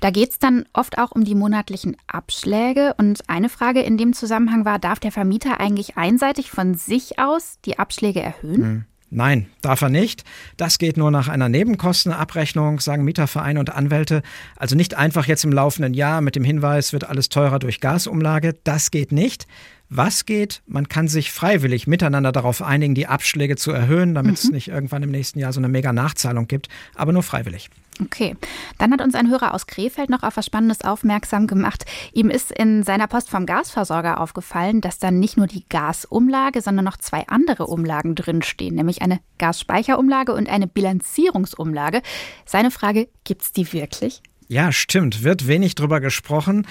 Da 0.00 0.10
geht 0.10 0.30
es 0.30 0.38
dann 0.38 0.64
oft 0.72 0.98
auch 0.98 1.12
um 1.12 1.24
die 1.24 1.34
monatlichen 1.34 1.96
Abschläge. 2.06 2.94
Und 2.98 3.28
eine 3.28 3.48
Frage 3.48 3.80
in 3.80 3.96
dem 3.96 4.12
Zusammenhang 4.12 4.64
war, 4.64 4.78
darf 4.78 5.00
der 5.00 5.12
Vermieter 5.12 5.60
eigentlich 5.60 5.96
einseitig 5.96 6.50
von 6.50 6.74
sich 6.74 7.18
aus 7.18 7.58
die 7.64 7.78
Abschläge 7.78 8.20
erhöhen? 8.20 8.62
Hm. 8.62 8.84
Nein, 9.14 9.46
darf 9.60 9.82
er 9.82 9.90
nicht. 9.90 10.24
Das 10.56 10.78
geht 10.78 10.96
nur 10.96 11.10
nach 11.10 11.28
einer 11.28 11.50
Nebenkostenabrechnung, 11.50 12.80
sagen 12.80 13.04
Mietervereine 13.04 13.60
und 13.60 13.68
Anwälte. 13.68 14.22
Also 14.56 14.74
nicht 14.74 14.94
einfach 14.94 15.26
jetzt 15.26 15.44
im 15.44 15.52
laufenden 15.52 15.92
Jahr 15.92 16.22
mit 16.22 16.34
dem 16.34 16.44
Hinweis, 16.44 16.94
wird 16.94 17.04
alles 17.04 17.28
teurer 17.28 17.58
durch 17.58 17.80
Gasumlage. 17.80 18.56
Das 18.64 18.90
geht 18.90 19.12
nicht. 19.12 19.46
Was 19.94 20.24
geht? 20.24 20.62
Man 20.66 20.88
kann 20.88 21.06
sich 21.06 21.32
freiwillig 21.32 21.86
miteinander 21.86 22.32
darauf 22.32 22.62
einigen, 22.62 22.94
die 22.94 23.08
Abschläge 23.08 23.56
zu 23.56 23.72
erhöhen, 23.72 24.14
damit 24.14 24.30
mhm. 24.30 24.34
es 24.36 24.50
nicht 24.50 24.68
irgendwann 24.68 25.02
im 25.02 25.10
nächsten 25.10 25.38
Jahr 25.38 25.52
so 25.52 25.60
eine 25.60 25.68
mega 25.68 25.92
Nachzahlung 25.92 26.48
gibt, 26.48 26.68
aber 26.94 27.12
nur 27.12 27.22
freiwillig. 27.22 27.68
Okay, 28.00 28.34
dann 28.78 28.90
hat 28.90 29.02
uns 29.02 29.14
ein 29.14 29.28
Hörer 29.28 29.52
aus 29.52 29.66
Krefeld 29.66 30.08
noch 30.08 30.22
auf 30.22 30.38
was 30.38 30.46
Spannendes 30.46 30.80
aufmerksam 30.80 31.46
gemacht. 31.46 31.84
Ihm 32.14 32.30
ist 32.30 32.50
in 32.50 32.84
seiner 32.84 33.06
Post 33.06 33.28
vom 33.28 33.44
Gasversorger 33.44 34.18
aufgefallen, 34.18 34.80
dass 34.80 34.98
dann 34.98 35.20
nicht 35.20 35.36
nur 35.36 35.46
die 35.46 35.68
Gasumlage, 35.68 36.62
sondern 36.62 36.86
noch 36.86 36.96
zwei 36.96 37.28
andere 37.28 37.66
Umlagen 37.66 38.14
drinstehen, 38.14 38.74
nämlich 38.74 39.02
eine 39.02 39.20
Gasspeicherumlage 39.36 40.32
und 40.32 40.48
eine 40.48 40.68
Bilanzierungsumlage. 40.68 42.00
Seine 42.46 42.70
Frage, 42.70 43.10
gibt 43.24 43.42
es 43.42 43.52
die 43.52 43.70
wirklich? 43.74 44.22
Ja, 44.48 44.72
stimmt, 44.72 45.22
wird 45.22 45.46
wenig 45.46 45.74
drüber 45.74 46.00
gesprochen. 46.00 46.66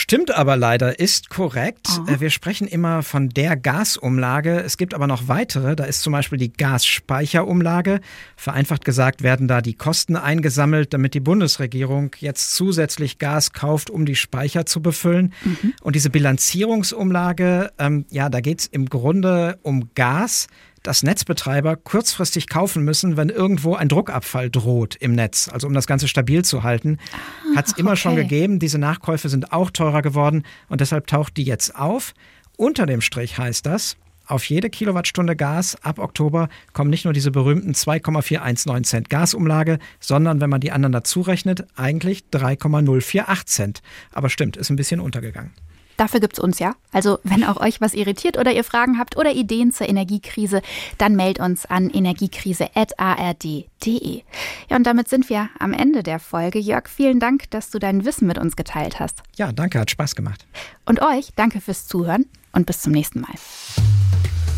Stimmt 0.00 0.32
aber 0.32 0.56
leider, 0.56 1.00
ist 1.00 1.28
korrekt. 1.28 1.88
Oh. 1.98 2.20
Wir 2.20 2.30
sprechen 2.30 2.68
immer 2.68 3.02
von 3.02 3.30
der 3.30 3.56
Gasumlage. 3.56 4.60
Es 4.60 4.76
gibt 4.76 4.94
aber 4.94 5.08
noch 5.08 5.26
weitere. 5.26 5.74
Da 5.74 5.86
ist 5.86 6.02
zum 6.02 6.12
Beispiel 6.12 6.38
die 6.38 6.52
Gasspeicherumlage. 6.52 7.98
Vereinfacht 8.36 8.84
gesagt 8.84 9.24
werden 9.24 9.48
da 9.48 9.60
die 9.60 9.74
Kosten 9.74 10.14
eingesammelt, 10.14 10.94
damit 10.94 11.14
die 11.14 11.20
Bundesregierung 11.20 12.12
jetzt 12.20 12.54
zusätzlich 12.54 13.18
Gas 13.18 13.52
kauft, 13.52 13.90
um 13.90 14.06
die 14.06 14.14
Speicher 14.14 14.66
zu 14.66 14.80
befüllen. 14.80 15.32
Mhm. 15.42 15.74
Und 15.82 15.96
diese 15.96 16.10
Bilanzierungsumlage, 16.10 17.72
ähm, 17.80 18.06
ja, 18.08 18.28
da 18.28 18.40
geht 18.40 18.60
es 18.60 18.66
im 18.68 18.86
Grunde 18.86 19.58
um 19.62 19.90
Gas, 19.96 20.46
dass 20.82 21.02
Netzbetreiber 21.02 21.76
kurzfristig 21.76 22.48
kaufen 22.48 22.84
müssen, 22.84 23.16
wenn 23.16 23.28
irgendwo 23.28 23.74
ein 23.74 23.88
Druckabfall 23.88 24.50
droht 24.50 24.96
im 24.96 25.12
Netz. 25.12 25.48
Also 25.52 25.66
um 25.66 25.74
das 25.74 25.86
Ganze 25.86 26.08
stabil 26.08 26.44
zu 26.44 26.62
halten. 26.62 26.98
Ah, 27.12 27.56
Hat 27.56 27.66
es 27.66 27.72
immer 27.72 27.90
okay. 27.90 28.00
schon 28.00 28.16
gegeben. 28.16 28.58
Diese 28.58 28.78
Nachkäufe 28.78 29.28
sind 29.28 29.52
auch 29.52 29.70
teurer 29.70 30.02
geworden 30.02 30.44
und 30.68 30.80
deshalb 30.80 31.06
taucht 31.06 31.36
die 31.36 31.44
jetzt 31.44 31.74
auf. 31.76 32.14
Unter 32.56 32.86
dem 32.86 33.00
Strich 33.00 33.38
heißt 33.38 33.66
das, 33.66 33.96
auf 34.28 34.44
jede 34.44 34.68
Kilowattstunde 34.68 35.36
Gas 35.36 35.76
ab 35.82 35.98
Oktober 35.98 36.50
kommen 36.74 36.90
nicht 36.90 37.04
nur 37.04 37.14
diese 37.14 37.30
berühmten 37.30 37.72
2,419 37.72 38.84
Cent 38.84 39.10
Gasumlage, 39.10 39.78
sondern 40.00 40.42
wenn 40.42 40.50
man 40.50 40.60
die 40.60 40.70
anderen 40.70 40.92
dazu 40.92 41.22
rechnet, 41.22 41.66
eigentlich 41.76 42.28
3,048 42.30 43.46
Cent. 43.46 43.82
Aber 44.12 44.28
stimmt, 44.28 44.58
ist 44.58 44.68
ein 44.68 44.76
bisschen 44.76 45.00
untergegangen. 45.00 45.52
Dafür 45.98 46.20
gibt 46.20 46.32
es 46.34 46.38
uns 46.38 46.60
ja. 46.60 46.76
Also, 46.92 47.18
wenn 47.24 47.42
auch 47.44 47.60
euch 47.60 47.82
was 47.82 47.92
irritiert 47.92 48.38
oder 48.38 48.52
ihr 48.52 48.64
Fragen 48.64 48.98
habt 48.98 49.18
oder 49.18 49.32
Ideen 49.32 49.72
zur 49.72 49.88
Energiekrise, 49.88 50.62
dann 50.96 51.16
meldet 51.16 51.44
uns 51.44 51.66
an 51.66 51.90
energiekrise.ard.de. 51.90 54.22
Ja, 54.70 54.76
und 54.76 54.86
damit 54.86 55.08
sind 55.08 55.28
wir 55.28 55.50
am 55.58 55.72
Ende 55.72 56.04
der 56.04 56.20
Folge. 56.20 56.60
Jörg, 56.60 56.88
vielen 56.88 57.18
Dank, 57.18 57.50
dass 57.50 57.70
du 57.70 57.80
dein 57.80 58.04
Wissen 58.04 58.28
mit 58.28 58.38
uns 58.38 58.54
geteilt 58.54 59.00
hast. 59.00 59.24
Ja, 59.36 59.50
danke, 59.50 59.80
hat 59.80 59.90
Spaß 59.90 60.14
gemacht. 60.14 60.46
Und 60.86 61.02
euch, 61.02 61.30
danke 61.34 61.60
fürs 61.60 61.88
Zuhören 61.88 62.26
und 62.52 62.66
bis 62.66 62.80
zum 62.80 62.92
nächsten 62.92 63.20
Mal. 63.20 63.34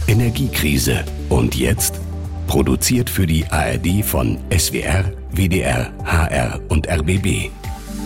Energiekrise. 0.06 1.06
Und 1.30 1.56
jetzt? 1.56 1.98
Produziert 2.46 3.08
für 3.08 3.26
die 3.26 3.46
ARD 3.46 4.04
von 4.04 4.36
SWR, 4.50 5.10
WDR, 5.32 5.90
HR 6.04 6.60
und 6.68 6.86
RBB. 6.86 7.50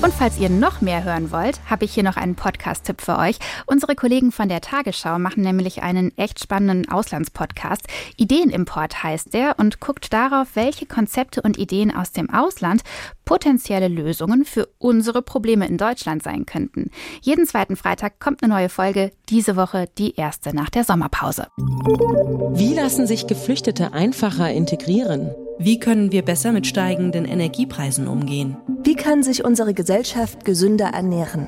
Und 0.04 0.12
falls 0.12 0.38
ihr 0.38 0.50
noch 0.50 0.82
mehr 0.82 1.02
hören 1.02 1.32
wollt, 1.32 1.58
habe 1.70 1.86
ich 1.86 1.94
hier 1.94 2.02
noch 2.02 2.18
einen 2.18 2.34
Podcast-Tipp 2.34 3.00
für 3.00 3.16
euch. 3.16 3.38
Unsere 3.64 3.94
Kollegen 3.94 4.32
von 4.32 4.50
der 4.50 4.60
Tagesschau 4.60 5.18
machen 5.18 5.42
nämlich 5.42 5.82
einen 5.82 6.12
echt 6.18 6.40
spannenden 6.40 6.92
Auslandspodcast. 6.92 7.86
Ideenimport 8.18 9.02
heißt 9.02 9.32
der 9.32 9.58
und 9.58 9.80
guckt 9.80 10.12
darauf, 10.12 10.48
welche 10.56 10.84
Konzepte 10.84 11.40
und 11.40 11.56
Ideen 11.56 11.90
aus 11.90 12.12
dem 12.12 12.28
Ausland 12.28 12.82
potenzielle 13.24 13.88
Lösungen 13.88 14.44
für 14.44 14.68
unsere 14.76 15.22
Probleme 15.22 15.66
in 15.66 15.78
Deutschland 15.78 16.22
sein 16.22 16.44
könnten. 16.44 16.90
Jeden 17.22 17.46
zweiten 17.46 17.74
Freitag 17.74 18.20
kommt 18.20 18.42
eine 18.42 18.52
neue 18.52 18.68
Folge, 18.68 19.10
diese 19.30 19.56
Woche 19.56 19.88
die 19.96 20.16
erste 20.16 20.54
nach 20.54 20.68
der 20.68 20.84
Sommerpause. 20.84 21.46
Wie 21.56 22.74
lassen 22.74 23.06
sich 23.06 23.26
Geflüchtete 23.26 23.94
einfacher 23.94 24.50
integrieren? 24.50 25.34
Wie 25.58 25.78
können 25.78 26.10
wir 26.10 26.22
besser 26.22 26.52
mit 26.52 26.66
steigenden 26.66 27.24
Energiepreisen 27.24 28.08
umgehen? 28.08 28.56
Wie 28.82 28.96
kann 28.96 29.22
sich 29.22 29.44
unsere 29.44 29.72
Gesellschaft 29.72 30.44
gesünder 30.44 30.86
ernähren? 30.86 31.46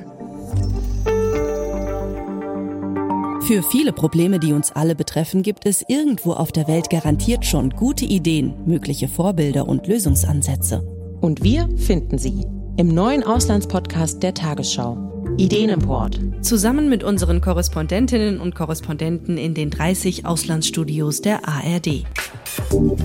Für 3.41 3.63
viele 3.63 3.93
Probleme, 3.93 4.39
die 4.39 4.53
uns 4.53 4.71
alle 4.71 4.95
betreffen, 4.95 5.41
gibt 5.41 5.65
es 5.65 5.83
irgendwo 5.87 6.33
auf 6.33 6.51
der 6.51 6.67
Welt 6.67 6.89
garantiert 6.89 7.45
schon 7.45 7.69
gute 7.69 8.05
Ideen, 8.05 8.53
mögliche 8.65 9.07
Vorbilder 9.07 9.67
und 9.67 9.87
Lösungsansätze. 9.87 10.81
Und 11.21 11.43
wir 11.43 11.69
finden 11.77 12.17
sie 12.17 12.45
im 12.77 12.89
neuen 12.89 13.23
Auslandspodcast 13.23 14.21
der 14.21 14.33
Tagesschau. 14.33 14.97
Ideenimport. 15.37 16.19
Zusammen 16.41 16.89
mit 16.89 17.03
unseren 17.03 17.41
Korrespondentinnen 17.41 18.39
und 18.39 18.55
Korrespondenten 18.55 19.37
in 19.37 19.53
den 19.53 19.69
30 19.69 20.25
Auslandsstudios 20.25 21.21
der 21.21 21.47
ARD. 21.47 22.05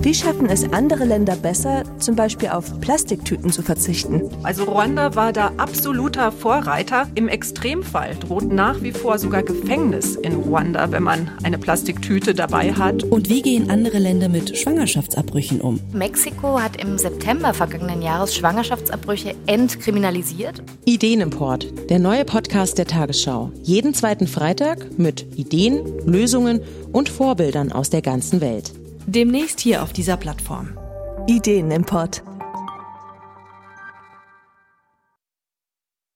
Wie 0.01 0.13
schaffen 0.13 0.49
es 0.49 0.71
andere 0.73 1.05
Länder 1.05 1.35
besser, 1.35 1.83
zum 1.97 2.15
Beispiel 2.15 2.49
auf 2.49 2.79
Plastiktüten 2.81 3.51
zu 3.51 3.61
verzichten? 3.61 4.29
Also 4.43 4.65
Ruanda 4.65 5.15
war 5.15 5.31
da 5.31 5.51
absoluter 5.57 6.31
Vorreiter. 6.31 7.07
Im 7.15 7.27
Extremfall 7.27 8.15
droht 8.15 8.51
nach 8.51 8.81
wie 8.81 8.91
vor 8.91 9.17
sogar 9.17 9.43
Gefängnis 9.43 10.15
in 10.15 10.33
Ruanda, 10.33 10.91
wenn 10.91 11.03
man 11.03 11.31
eine 11.43 11.57
Plastiktüte 11.57 12.33
dabei 12.33 12.73
hat. 12.73 13.03
Und 13.03 13.29
wie 13.29 13.41
gehen 13.41 13.69
andere 13.69 13.99
Länder 13.99 14.27
mit 14.27 14.57
Schwangerschaftsabbrüchen 14.57 15.61
um? 15.61 15.79
Mexiko 15.93 16.59
hat 16.59 16.81
im 16.81 16.97
September 16.97 17.53
vergangenen 17.53 18.01
Jahres 18.01 18.35
Schwangerschaftsabbrüche 18.35 19.35
entkriminalisiert. 19.45 20.61
Ideenimport, 20.85 21.89
der 21.89 21.99
neue 21.99 22.25
Podcast 22.25 22.77
der 22.77 22.87
Tagesschau. 22.87 23.51
Jeden 23.61 23.93
zweiten 23.93 24.27
Freitag 24.27 24.97
mit 24.97 25.25
Ideen, 25.37 25.81
Lösungen 26.05 26.61
und 26.91 27.09
Vorbildern 27.09 27.71
aus 27.71 27.89
der 27.89 28.01
ganzen 28.01 28.41
Welt. 28.41 28.73
Demnächst 29.05 29.59
hier 29.59 29.83
auf 29.83 29.91
dieser 29.91 30.17
Plattform. 30.17 30.77
Ideenimport. 31.27 32.23